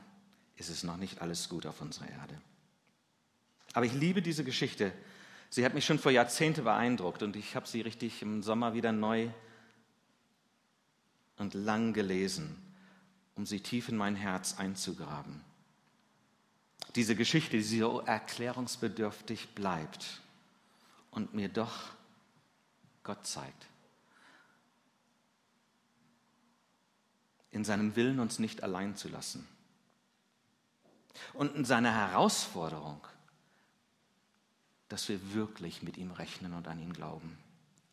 es 0.55 0.69
ist 0.69 0.83
noch 0.83 0.97
nicht 0.97 1.21
alles 1.21 1.49
gut 1.49 1.65
auf 1.65 1.81
unserer 1.81 2.09
Erde. 2.09 2.41
Aber 3.79 3.85
ich 3.85 3.93
liebe 3.93 4.21
diese 4.21 4.43
Geschichte. 4.43 4.91
Sie 5.49 5.63
hat 5.63 5.73
mich 5.73 5.85
schon 5.85 5.99
vor 5.99 6.11
Jahrzehnten 6.11 6.65
beeindruckt 6.65 7.23
und 7.23 7.37
ich 7.37 7.55
habe 7.55 7.65
sie 7.65 7.79
richtig 7.79 8.21
im 8.21 8.43
Sommer 8.43 8.73
wieder 8.73 8.91
neu 8.91 9.29
und 11.37 11.53
lang 11.53 11.93
gelesen, 11.93 12.61
um 13.35 13.45
sie 13.45 13.61
tief 13.61 13.87
in 13.87 13.95
mein 13.95 14.17
Herz 14.17 14.57
einzugraben. 14.57 15.39
Diese 16.95 17.15
Geschichte, 17.15 17.55
die 17.55 17.63
so 17.63 18.01
erklärungsbedürftig 18.01 19.55
bleibt 19.55 20.19
und 21.11 21.33
mir 21.33 21.47
doch 21.47 21.85
Gott 23.03 23.25
zeigt. 23.25 23.67
In 27.51 27.63
seinem 27.63 27.95
Willen 27.95 28.19
uns 28.19 28.39
nicht 28.39 28.61
allein 28.61 28.97
zu 28.97 29.07
lassen. 29.07 29.47
Und 31.33 31.55
in 31.55 31.63
seiner 31.63 31.95
Herausforderung, 31.95 32.99
dass 34.89 35.07
wir 35.07 35.33
wirklich 35.33 35.83
mit 35.83 35.97
ihm 35.97 36.11
rechnen 36.11 36.53
und 36.53 36.67
an 36.67 36.79
ihn 36.79 36.93
glauben, 36.93 37.37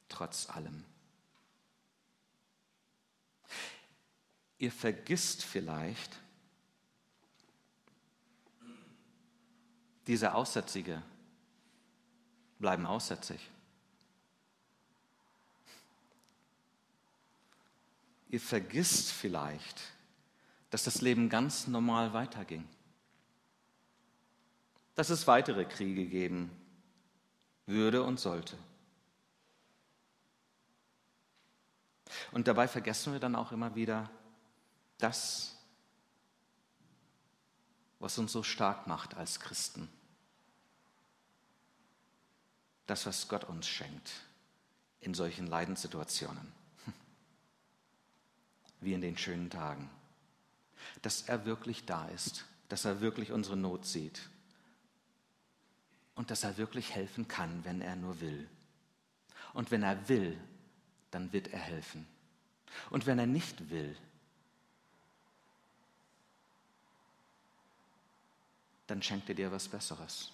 trotz 0.08 0.48
allem. 0.48 0.82
Ihr 4.58 4.72
vergisst 4.72 5.44
vielleicht, 5.44 6.18
diese 10.06 10.34
Aussätzige 10.34 11.02
bleiben 12.58 12.86
aussätzig. 12.86 13.40
Ihr 18.30 18.40
vergisst 18.40 19.12
vielleicht, 19.12 19.82
dass 20.70 20.84
das 20.84 21.02
Leben 21.02 21.28
ganz 21.28 21.66
normal 21.66 22.14
weiterging. 22.14 22.66
Dass 24.94 25.10
es 25.10 25.26
weitere 25.26 25.66
Kriege 25.66 26.06
geben 26.06 26.50
würde 27.66 28.02
und 28.02 28.18
sollte. 28.18 28.56
Und 32.32 32.48
dabei 32.48 32.68
vergessen 32.68 33.12
wir 33.12 33.20
dann 33.20 33.34
auch 33.34 33.52
immer 33.52 33.74
wieder 33.74 34.08
das, 34.98 35.56
was 37.98 38.18
uns 38.18 38.32
so 38.32 38.42
stark 38.42 38.86
macht 38.86 39.16
als 39.16 39.40
Christen. 39.40 39.88
Das, 42.86 43.04
was 43.06 43.28
Gott 43.28 43.44
uns 43.44 43.66
schenkt 43.66 44.12
in 45.00 45.12
solchen 45.14 45.46
Leidenssituationen, 45.46 46.52
wie 48.80 48.92
in 48.92 49.00
den 49.00 49.18
schönen 49.18 49.50
Tagen. 49.50 49.90
Dass 51.02 51.22
er 51.22 51.44
wirklich 51.44 51.84
da 51.84 52.06
ist, 52.08 52.44
dass 52.68 52.84
er 52.84 53.00
wirklich 53.00 53.32
unsere 53.32 53.56
Not 53.56 53.86
sieht 53.86 54.28
und 56.16 56.30
dass 56.30 56.42
er 56.42 56.56
wirklich 56.56 56.94
helfen 56.94 57.28
kann, 57.28 57.64
wenn 57.64 57.80
er 57.80 57.94
nur 57.94 58.20
will. 58.20 58.48
Und 59.52 59.70
wenn 59.70 59.82
er 59.82 60.08
will, 60.08 60.36
dann 61.10 61.32
wird 61.32 61.48
er 61.48 61.60
helfen. 61.60 62.06
Und 62.90 63.06
wenn 63.06 63.18
er 63.18 63.26
nicht 63.26 63.70
will, 63.70 63.96
dann 68.86 69.02
schenkt 69.02 69.28
er 69.28 69.34
dir 69.34 69.52
was 69.52 69.68
Besseres. 69.68 70.32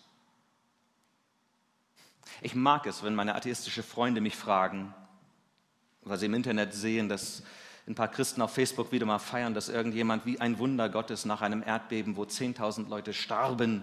Ich 2.41 2.55
mag 2.55 2.87
es, 2.87 3.03
wenn 3.03 3.15
meine 3.15 3.35
atheistischen 3.35 3.83
Freunde 3.83 4.21
mich 4.21 4.37
fragen, 4.37 4.95
weil 6.03 6.19
sie 6.19 6.27
im 6.27 6.35
Internet 6.35 6.75
sehen, 6.75 7.09
dass 7.09 7.43
ein 7.87 7.95
paar 7.95 8.09
Christen 8.09 8.43
auf 8.43 8.55
Facebook 8.55 8.93
wieder 8.93 9.07
mal 9.07 9.19
feiern, 9.19 9.55
dass 9.55 9.69
irgendjemand 9.69 10.25
wie 10.27 10.41
ein 10.41 10.59
Wunder 10.59 10.89
Gottes 10.89 11.25
nach 11.25 11.43
einem 11.43 11.63
Erdbeben, 11.63 12.17
wo 12.17 12.23
10.000 12.23 12.89
Leute 12.89 13.13
starben, 13.13 13.83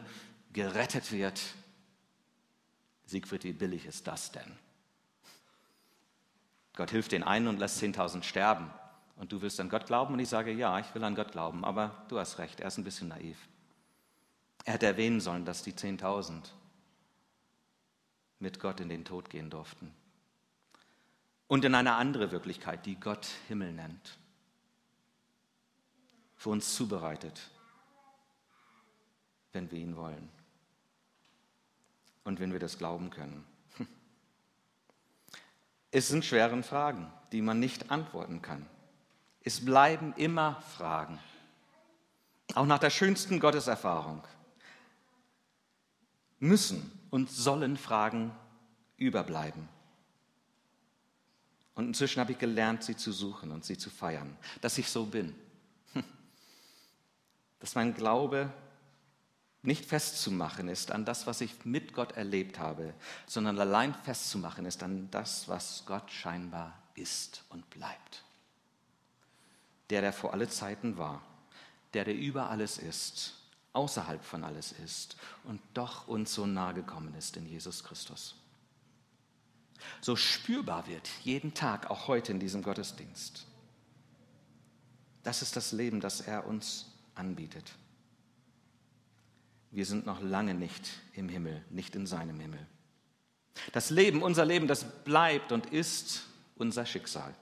gerettet 0.54 1.12
wird. 1.12 1.42
Siegfried, 3.10 3.44
wie 3.44 3.54
billig 3.54 3.86
ist 3.86 4.08
das 4.08 4.32
denn? 4.32 4.58
Gott 6.76 6.92
hilft 6.92 7.12
den 7.12 7.24
einen 7.24 7.48
und 7.48 7.60
lässt 7.60 7.82
10.000 7.82 8.24
sterben. 8.24 8.72
Und 9.16 9.32
du 9.32 9.42
willst 9.42 9.60
an 9.60 9.68
Gott 9.68 9.88
glauben? 9.88 10.14
Und 10.14 10.20
ich 10.20 10.30
sage, 10.30 10.52
ja, 10.52 10.80
ich 10.80 10.94
will 10.96 11.04
an 11.04 11.16
Gott 11.16 11.32
glauben, 11.32 11.66
aber 11.66 12.06
du 12.08 12.20
hast 12.20 12.38
recht, 12.38 12.62
er 12.62 12.68
ist 12.68 12.78
ein 12.78 12.84
bisschen 12.84 13.10
naiv. 13.10 13.38
Er 14.64 14.74
hätte 14.74 14.86
erwähnen 14.86 15.20
sollen, 15.20 15.44
dass 15.44 15.64
die 15.64 15.74
10.000 15.74 16.44
mit 18.38 18.60
Gott 18.60 18.80
in 18.80 18.88
den 18.88 19.04
Tod 19.04 19.30
gehen 19.30 19.50
durften. 19.50 19.94
Und 21.48 21.66
in 21.66 21.76
eine 21.76 21.96
andere 21.96 22.32
Wirklichkeit, 22.32 22.86
die 22.86 22.96
Gott 22.96 23.28
Himmel 23.48 23.74
nennt, 23.74 24.18
für 26.36 26.52
uns 26.52 26.76
zubereitet, 26.76 27.42
wenn 29.52 29.70
wir 29.72 29.80
ihn 29.80 29.98
wollen 29.98 30.30
und 32.24 32.40
wenn 32.40 32.52
wir 32.52 32.60
das 32.60 32.78
glauben 32.78 33.10
können. 33.10 33.46
Es 35.92 36.08
sind 36.08 36.24
schwere 36.24 36.62
Fragen, 36.62 37.12
die 37.32 37.42
man 37.42 37.60
nicht 37.60 37.90
antworten 37.90 38.42
kann. 38.42 38.68
Es 39.42 39.66
bleiben 39.66 40.14
immer 40.18 40.62
Fragen, 40.62 41.18
auch 42.54 42.66
nach 42.66 42.80
der 42.80 42.90
schönsten 42.90 43.40
Gotteserfahrung 43.40 44.24
müssen 46.40 46.92
und 47.10 47.30
sollen 47.30 47.78
Fragen 47.78 48.36
überbleiben. 48.98 49.68
Und 51.76 51.88
inzwischen 51.88 52.20
habe 52.20 52.34
ich 52.34 52.40
gelernt, 52.40 52.84
sie 52.84 52.96
zu 52.96 53.12
suchen 53.12 53.52
und 53.52 53.64
sie 53.64 53.78
zu 53.78 53.90
feiern, 53.90 54.36
dass 54.62 54.78
ich 54.78 54.90
so 54.90 55.06
bin. 55.06 55.34
Dass 57.60 57.76
mein 57.76 57.94
Glaube 57.94 58.52
nicht 59.62 59.86
festzumachen 59.86 60.70
ist 60.70 60.92
an 60.92 61.06
das, 61.06 61.28
was 61.28 61.42
ich 61.42 61.66
mit 61.66 61.94
Gott 61.94 62.14
erlebt 62.14 62.60
habe, 62.60 62.94
sondern 63.28 63.60
allein 63.60 63.94
festzumachen 63.94 64.66
ist 64.66 64.84
an 64.84 65.10
das, 65.12 65.48
was 65.48 65.84
Gott 65.86 66.10
scheinbar 66.12 66.78
ist 66.96 67.44
und 67.50 67.70
bleibt. 67.70 68.24
Der, 69.90 70.02
der 70.02 70.14
vor 70.14 70.34
alle 70.34 70.48
Zeiten 70.48 70.98
war, 70.98 71.22
der, 71.94 72.06
der 72.06 72.16
über 72.16 72.50
alles 72.50 72.78
ist 72.78 73.36
außerhalb 73.74 74.24
von 74.24 74.44
alles 74.44 74.72
ist 74.72 75.16
und 75.44 75.62
doch 75.74 76.08
uns 76.08 76.34
so 76.34 76.46
nahe 76.46 76.74
gekommen 76.74 77.14
ist 77.16 77.38
in 77.38 77.46
Jesus 77.46 77.84
Christus. 77.84 78.36
So 80.02 80.16
spürbar 80.16 80.88
wird 80.88 81.08
jeden 81.24 81.54
Tag, 81.54 81.90
auch 81.90 82.08
heute 82.08 82.32
in 82.32 82.40
diesem 82.40 82.64
Gottesdienst. 82.64 83.46
Das 85.24 85.42
ist 85.42 85.56
das 85.56 85.72
Leben, 85.72 86.02
das 86.02 86.22
er 86.22 86.48
uns 86.48 86.88
anbietet. 87.16 87.72
Wir 89.72 89.86
sind 89.86 90.06
noch 90.06 90.22
lange 90.22 90.54
nicht 90.54 90.90
im 91.14 91.30
Himmel, 91.30 91.64
nicht 91.70 91.96
in 91.96 92.08
seinem 92.08 92.40
Himmel. 92.40 92.66
Das 93.74 93.90
Leben, 93.90 94.24
unser 94.24 94.46
Leben, 94.46 94.68
das 94.68 95.04
bleibt 95.04 95.52
und 95.52 95.68
ist 95.68 96.26
unser 96.56 96.86
Schicksal. 96.86 97.34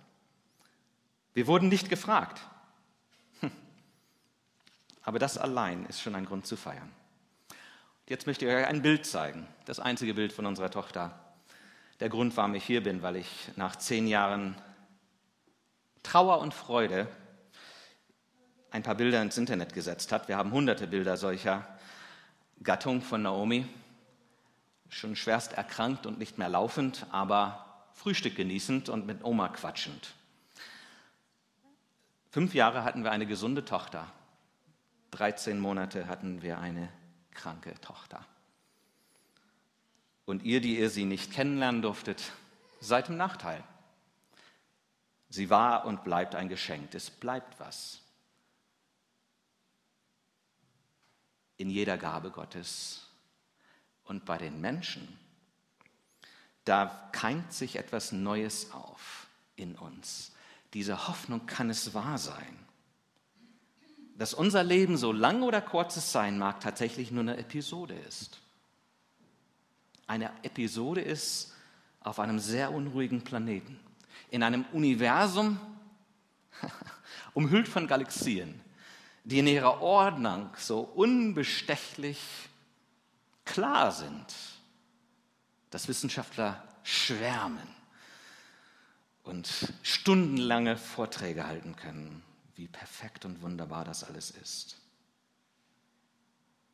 Wir 1.33 1.47
wurden 1.47 1.69
nicht 1.69 1.89
gefragt. 1.89 2.41
Aber 5.03 5.19
das 5.19 5.37
allein 5.37 5.85
ist 5.85 6.01
schon 6.01 6.15
ein 6.15 6.25
Grund 6.25 6.45
zu 6.45 6.57
feiern. 6.57 6.91
Jetzt 8.09 8.27
möchte 8.27 8.45
ich 8.45 8.53
euch 8.53 8.67
ein 8.67 8.81
Bild 8.81 9.05
zeigen, 9.05 9.47
das 9.65 9.79
einzige 9.79 10.13
Bild 10.13 10.33
von 10.33 10.45
unserer 10.45 10.69
Tochter. 10.69 11.17
Der 11.99 12.09
Grund, 12.09 12.35
warum 12.35 12.55
ich 12.55 12.65
hier 12.65 12.83
bin, 12.83 13.01
weil 13.01 13.15
ich 13.15 13.49
nach 13.55 13.75
zehn 13.75 14.07
Jahren 14.07 14.55
Trauer 16.03 16.39
und 16.39 16.53
Freude 16.53 17.07
ein 18.71 18.83
paar 18.83 18.95
Bilder 18.95 19.21
ins 19.21 19.37
Internet 19.37 19.73
gesetzt 19.73 20.11
habe. 20.11 20.27
Wir 20.27 20.37
haben 20.37 20.51
hunderte 20.51 20.87
Bilder 20.87 21.15
solcher 21.15 21.76
Gattung 22.63 23.01
von 23.01 23.21
Naomi, 23.21 23.65
schon 24.89 25.15
schwerst 25.15 25.53
erkrankt 25.53 26.05
und 26.05 26.17
nicht 26.19 26.37
mehr 26.37 26.49
laufend, 26.49 27.05
aber 27.11 27.87
Frühstück 27.93 28.35
genießend 28.35 28.89
und 28.89 29.05
mit 29.05 29.23
Oma 29.23 29.49
quatschend. 29.49 30.13
Fünf 32.29 32.53
Jahre 32.53 32.83
hatten 32.83 33.03
wir 33.03 33.11
eine 33.11 33.25
gesunde 33.25 33.65
Tochter. 33.65 34.07
13 35.11 35.59
Monate 35.59 36.07
hatten 36.07 36.41
wir 36.41 36.59
eine 36.59 36.89
kranke 37.31 37.73
Tochter. 37.81 38.23
Und 40.25 40.43
ihr, 40.43 40.61
die 40.61 40.77
ihr 40.77 40.89
sie 40.89 41.05
nicht 41.05 41.31
kennenlernen 41.31 41.81
durftet, 41.81 42.31
seid 42.81 43.09
im 43.09 43.17
Nachteil. 43.17 43.63
Sie 45.29 45.49
war 45.49 45.85
und 45.85 46.03
bleibt 46.03 46.35
ein 46.35 46.49
Geschenk. 46.49 46.93
Es 46.93 47.09
bleibt 47.09 47.59
was. 47.59 48.01
In 51.57 51.69
jeder 51.69 51.97
Gabe 51.97 52.31
Gottes. 52.31 53.07
Und 54.03 54.25
bei 54.25 54.37
den 54.37 54.61
Menschen, 54.61 55.17
da 56.63 57.09
keimt 57.11 57.51
sich 57.53 57.77
etwas 57.77 58.11
Neues 58.11 58.71
auf 58.71 59.27
in 59.55 59.75
uns. 59.75 60.33
diese 60.73 61.07
Hoffnung 61.07 61.45
kann 61.45 61.69
es 61.69 61.93
wahr 61.93 62.17
sein, 62.17 62.59
dass 64.17 64.33
unser 64.33 64.63
Leben, 64.63 64.97
so 64.97 65.11
lang 65.11 65.43
oder 65.43 65.61
kurz 65.61 65.95
es 65.95 66.11
sein 66.11 66.37
mag, 66.37 66.59
tatsächlich 66.59 67.11
nur 67.11 67.21
eine 67.21 67.37
Episode 67.37 67.93
ist. 67.93 68.39
Eine 70.07 70.31
Episode 70.43 71.01
ist 71.01 71.53
auf 72.01 72.19
einem 72.19 72.39
sehr 72.39 72.71
unruhigen 72.71 73.23
Planeten, 73.23 73.79
in 74.29 74.43
einem 74.43 74.65
Universum, 74.73 75.59
umhüllt 77.33 77.67
von 77.67 77.87
Galaxien, 77.87 78.59
die 79.27 79.39
in 79.39 79.47
ihrer 79.47 79.81
Ordnung 79.81 80.49
so 80.57 80.79
unbestechlich 80.79 82.17
klar 83.43 83.91
sind, 83.91 84.33
dass 85.69 85.89
Wissenschaftler 85.89 86.63
schwärmen 86.83 87.67
und 89.23 89.73
stundenlange 89.83 90.77
Vorträge 90.77 91.45
halten 91.45 91.75
können, 91.75 92.23
wie 92.55 92.69
perfekt 92.69 93.25
und 93.25 93.41
wunderbar 93.41 93.83
das 93.83 94.05
alles 94.05 94.31
ist. 94.31 94.77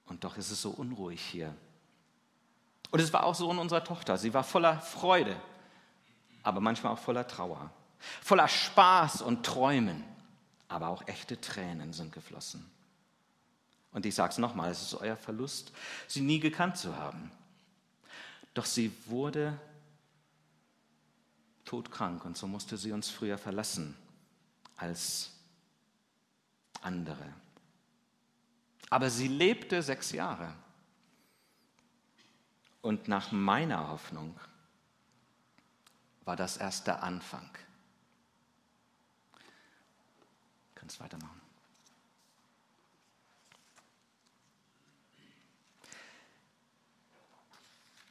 Und 0.05 0.23
doch 0.23 0.37
ist 0.37 0.51
es 0.51 0.61
so 0.61 0.69
unruhig 0.69 1.21
hier. 1.21 1.55
Und 2.91 2.99
es 2.99 3.11
war 3.11 3.23
auch 3.23 3.33
so 3.33 3.49
in 3.51 3.57
unserer 3.57 3.83
Tochter. 3.83 4.19
Sie 4.19 4.31
war 4.31 4.43
voller 4.43 4.79
Freude, 4.79 5.35
aber 6.43 6.61
manchmal 6.61 6.93
auch 6.93 6.99
voller 6.99 7.27
Trauer, 7.27 7.71
voller 8.21 8.47
Spaß 8.47 9.23
und 9.23 9.43
Träumen, 9.43 10.03
aber 10.73 10.87
auch 10.87 11.07
echte 11.07 11.39
Tränen 11.39 11.93
sind 11.93 12.11
geflossen. 12.11 12.67
Und 13.91 14.07
ich 14.07 14.15
sage 14.15 14.31
es 14.31 14.39
nochmal, 14.39 14.71
es 14.71 14.81
ist 14.81 14.95
euer 14.95 15.15
Verlust, 15.15 15.71
sie 16.07 16.21
nie 16.21 16.39
gekannt 16.39 16.77
zu 16.77 16.97
haben. 16.97 17.31
Doch 18.55 18.65
sie 18.65 18.91
wurde 19.05 19.59
todkrank 21.63 22.25
und 22.25 22.35
so 22.35 22.47
musste 22.47 22.75
sie 22.75 22.91
uns 22.91 23.11
früher 23.11 23.37
verlassen 23.37 23.95
als 24.75 25.29
andere. 26.81 27.31
Aber 28.89 29.11
sie 29.11 29.27
lebte 29.27 29.83
sechs 29.83 30.11
Jahre. 30.11 30.55
Und 32.81 33.07
nach 33.07 33.31
meiner 33.31 33.89
Hoffnung 33.89 34.39
war 36.25 36.35
das 36.35 36.57
erst 36.57 36.87
der 36.87 37.03
Anfang. 37.03 37.47
Du 40.72 40.72
kannst 40.83 40.99
weitermachen. 40.99 41.39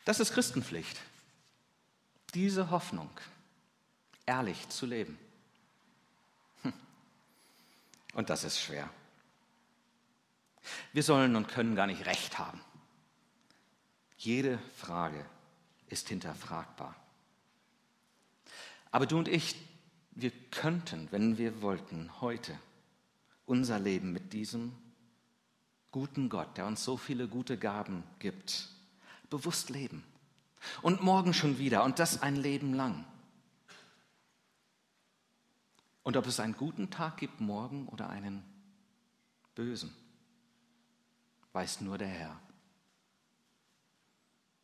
Das 0.07 0.21
ist 0.21 0.33
Christenpflicht. 0.33 0.99
Diese 2.33 2.71
Hoffnung 2.71 3.11
ehrlich 4.25 4.71
zu 4.71 4.87
leben. 4.87 5.19
Hm. 6.63 6.73
Und 8.15 8.31
das 8.31 8.43
ist 8.43 8.59
schwer. 8.59 8.89
Wir 10.95 11.03
sollen 11.03 11.37
und 11.37 11.49
können 11.49 11.77
gar 11.77 11.87
nicht 11.87 12.07
recht 12.07 12.39
haben. 12.39 12.63
Jede 14.17 14.59
Frage 14.79 15.27
ist 15.89 16.09
hinterfragbar. 16.09 16.97
Aber 18.91 19.05
du 19.05 19.19
und 19.19 19.29
ich, 19.29 19.57
wir 20.15 20.31
könnten, 20.51 21.09
wenn 21.11 21.39
wir 21.39 21.63
wollten, 21.63 22.21
heute 22.21 22.59
unser 23.47 23.79
Leben 23.79 24.13
mit 24.13 24.33
diesem 24.33 24.73
guten 25.91 26.29
Gott, 26.29 26.57
der 26.57 26.67
uns 26.67 26.85
so 26.85 26.97
viele 26.97 27.29
gute 27.29 27.59
Gaben 27.59 28.05
gibt, 28.19 28.69
bewusst 29.31 29.71
leben. 29.71 30.05
Und 30.81 31.03
morgen 31.03 31.35
schon 31.35 31.59
wieder 31.59 31.83
und 31.85 31.99
das 31.99 32.23
ein 32.23 32.37
Leben 32.37 32.75
lang. 32.75 33.05
Und 36.03 36.17
ob 36.17 36.27
es 36.27 36.41
einen 36.41 36.57
guten 36.57 36.91
Tag 36.91 37.17
gibt 37.17 37.41
morgen 37.41 37.89
oder 37.89 38.09
einen 38.11 38.45
bösen, 39.55 39.95
weiß 41.53 41.81
nur 41.81 41.99
der 41.99 42.09
Herr. 42.09 42.41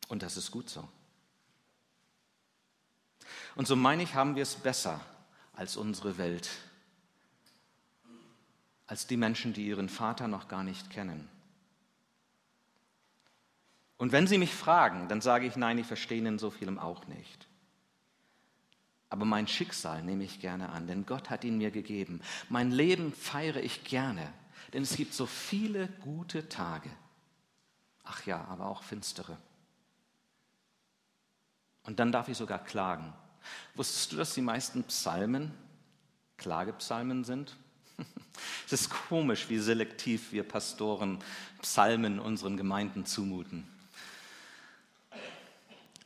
Und 0.07 0.23
das 0.23 0.37
ist 0.37 0.51
gut 0.51 0.69
so. 0.69 0.87
Und 3.55 3.67
so 3.67 3.75
meine 3.75 4.03
ich, 4.03 4.15
haben 4.15 4.35
wir 4.35 4.43
es 4.43 4.55
besser 4.55 5.01
als 5.59 5.75
unsere 5.75 6.17
Welt, 6.17 6.49
als 8.87 9.07
die 9.07 9.17
Menschen, 9.17 9.51
die 9.51 9.67
ihren 9.67 9.89
Vater 9.89 10.29
noch 10.29 10.47
gar 10.47 10.63
nicht 10.63 10.89
kennen. 10.89 11.27
Und 13.97 14.13
wenn 14.13 14.25
sie 14.25 14.37
mich 14.37 14.53
fragen, 14.53 15.09
dann 15.09 15.19
sage 15.19 15.45
ich, 15.45 15.57
nein, 15.57 15.77
ich 15.77 15.85
verstehe 15.85 16.25
in 16.25 16.39
so 16.39 16.49
vielem 16.49 16.79
auch 16.79 17.07
nicht. 17.07 17.49
Aber 19.09 19.25
mein 19.25 19.49
Schicksal 19.49 20.01
nehme 20.01 20.23
ich 20.23 20.39
gerne 20.39 20.69
an, 20.69 20.87
denn 20.87 21.05
Gott 21.05 21.29
hat 21.29 21.43
ihn 21.43 21.57
mir 21.57 21.71
gegeben. 21.71 22.21
Mein 22.47 22.71
Leben 22.71 23.11
feiere 23.11 23.61
ich 23.61 23.83
gerne, 23.83 24.31
denn 24.71 24.83
es 24.83 24.95
gibt 24.95 25.13
so 25.13 25.25
viele 25.25 25.89
gute 25.99 26.47
Tage. 26.47 26.89
Ach 28.05 28.25
ja, 28.25 28.45
aber 28.45 28.67
auch 28.67 28.83
finstere. 28.83 29.35
Und 31.83 31.99
dann 31.99 32.13
darf 32.13 32.29
ich 32.29 32.37
sogar 32.37 32.63
klagen. 32.63 33.13
Wusstest 33.75 34.11
du, 34.11 34.17
dass 34.17 34.33
die 34.33 34.41
meisten 34.41 34.83
Psalmen 34.85 35.51
Klagepsalmen 36.37 37.23
sind? 37.23 37.55
Es 38.65 38.71
ist 38.71 38.89
komisch, 38.89 39.49
wie 39.49 39.57
selektiv 39.57 40.31
wir 40.31 40.47
Pastoren 40.47 41.19
Psalmen 41.61 42.19
unseren 42.19 42.55
Gemeinden 42.55 43.05
zumuten. 43.05 43.67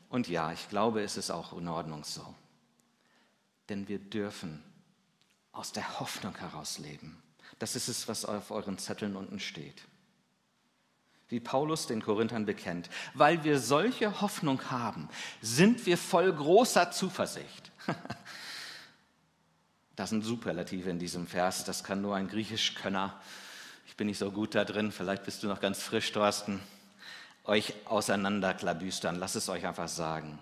Und 0.10 0.28
ja, 0.28 0.52
ich 0.52 0.68
glaube, 0.70 1.04
es 1.04 1.16
ist 1.16 1.30
auch 1.30 1.56
in 1.56 1.68
Ordnung 1.68 2.04
so 2.04 2.34
denn 3.70 3.88
wir 3.88 4.00
dürfen 4.00 4.64
aus 5.52 5.72
der 5.72 6.00
Hoffnung 6.00 6.36
heraus 6.38 6.80
leben. 6.80 7.22
Das 7.60 7.76
ist 7.76 7.88
es, 7.88 8.08
was 8.08 8.26
auf 8.26 8.52
euren 8.52 8.78
Zetteln 8.78 9.16
unten 9.16 9.40
steht. 9.40 9.84
Wie 11.30 11.40
Paulus 11.40 11.88
den 11.88 12.02
Korinthern 12.02 12.46
bekennt, 12.46 12.90
weil 13.14 13.44
wir 13.44 13.60
solche 13.60 14.22
Hoffnung 14.22 14.70
haben, 14.70 15.10
sind 15.42 15.86
wir 15.86 15.98
voll 15.98 16.32
großer 16.32 16.92
Zuversicht. 16.92 17.72
Das 19.96 20.10
sind 20.10 20.24
Superlative 20.24 20.90
in 20.90 20.98
diesem 20.98 21.28
Vers, 21.28 21.66
das 21.66 21.84
kann 21.84 22.02
nur 22.02 22.16
ein 22.16 22.28
Griechischkönner. 22.28 23.22
Ich 23.86 23.96
bin 23.96 24.08
nicht 24.08 24.18
so 24.18 24.32
gut 24.32 24.56
da 24.56 24.66
drin, 24.66 24.92
vielleicht 24.92 25.24
bist 25.24 25.44
du 25.44 25.48
noch 25.48 25.62
ganz 25.62 25.84
frisch, 25.84 26.12
Thorsten. 26.12 26.60
Euch 27.44 27.76
auseinanderklabüstern, 27.86 29.18
lass 29.18 29.36
es 29.36 29.50
euch 29.50 29.68
einfach 29.68 29.88
sagen. 29.88 30.40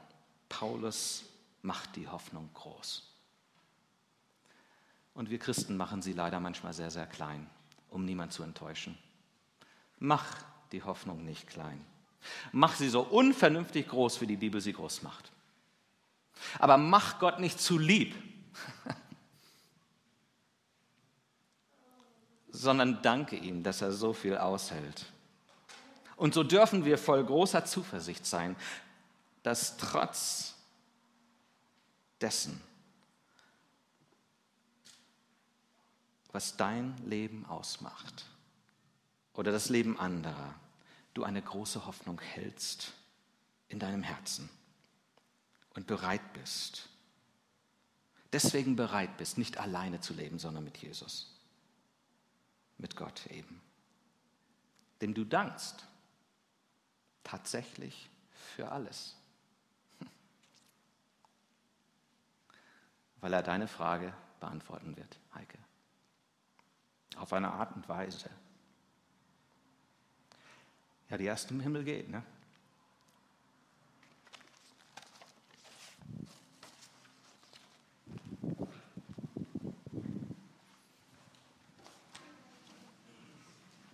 Paulus 0.47 1.23
macht 1.63 1.95
die 1.95 2.07
Hoffnung 2.07 2.49
groß. 2.53 3.11
Und 5.13 5.29
wir 5.29 5.39
Christen 5.39 5.75
machen 5.75 6.01
sie 6.01 6.13
leider 6.13 6.39
manchmal 6.39 6.73
sehr, 6.73 6.91
sehr 6.91 7.07
klein, 7.07 7.49
um 7.89 8.05
niemand 8.05 8.31
zu 8.31 8.43
enttäuschen. 8.43 8.97
Mach 9.99 10.25
die 10.71 10.83
Hoffnung 10.83 11.25
nicht 11.25 11.47
klein. 11.47 11.85
Mach 12.51 12.75
sie 12.75 12.89
so 12.89 13.01
unvernünftig 13.01 13.87
groß, 13.87 14.21
wie 14.21 14.27
die 14.27 14.37
Bibel 14.37 14.61
sie 14.61 14.73
groß 14.73 15.01
macht. 15.01 15.31
Aber 16.59 16.77
mach 16.77 17.19
Gott 17.19 17.39
nicht 17.39 17.59
zu 17.59 17.77
lieb, 17.77 18.15
sondern 22.49 23.01
danke 23.01 23.35
ihm, 23.35 23.63
dass 23.63 23.81
er 23.81 23.91
so 23.91 24.13
viel 24.13 24.37
aushält. 24.37 25.05
Und 26.15 26.33
so 26.33 26.43
dürfen 26.43 26.85
wir 26.85 26.97
voll 26.97 27.23
großer 27.23 27.65
Zuversicht 27.65 28.25
sein, 28.25 28.55
dass 29.43 29.77
trotz 29.77 30.55
dessen, 32.19 32.61
was 36.31 36.55
dein 36.55 36.95
Leben 37.05 37.45
ausmacht 37.47 38.30
oder 39.33 39.51
das 39.51 39.69
Leben 39.69 39.99
anderer, 39.99 40.55
du 41.13 41.23
eine 41.23 41.41
große 41.41 41.85
Hoffnung 41.85 42.19
hältst 42.19 42.93
in 43.69 43.79
deinem 43.79 44.03
Herzen 44.03 44.49
und 45.73 45.87
bereit 45.87 46.33
bist, 46.33 46.89
deswegen 48.33 48.75
bereit 48.75 49.17
bist, 49.17 49.37
nicht 49.37 49.57
alleine 49.57 50.01
zu 50.01 50.13
leben, 50.13 50.39
sondern 50.39 50.63
mit 50.63 50.77
Jesus, 50.77 51.39
mit 52.77 52.95
Gott 52.95 53.27
eben, 53.27 53.61
dem 55.01 55.13
du 55.13 55.23
dankst, 55.23 55.85
tatsächlich 57.23 58.09
für 58.55 58.71
alles, 58.71 59.15
weil 63.21 63.33
er 63.33 63.43
deine 63.43 63.67
Frage 63.67 64.13
beantworten 64.39 64.97
wird, 64.97 65.19
Heike 65.33 65.57
auf 67.17 67.33
eine 67.33 67.51
Art 67.51 67.75
und 67.75 67.87
Weise. 67.87 68.29
Ja, 71.11 71.17
die 71.17 71.27
ersten 71.27 71.55
im 71.55 71.59
Himmel 71.59 71.83
geht. 71.83 72.09
Ne? 72.09 72.23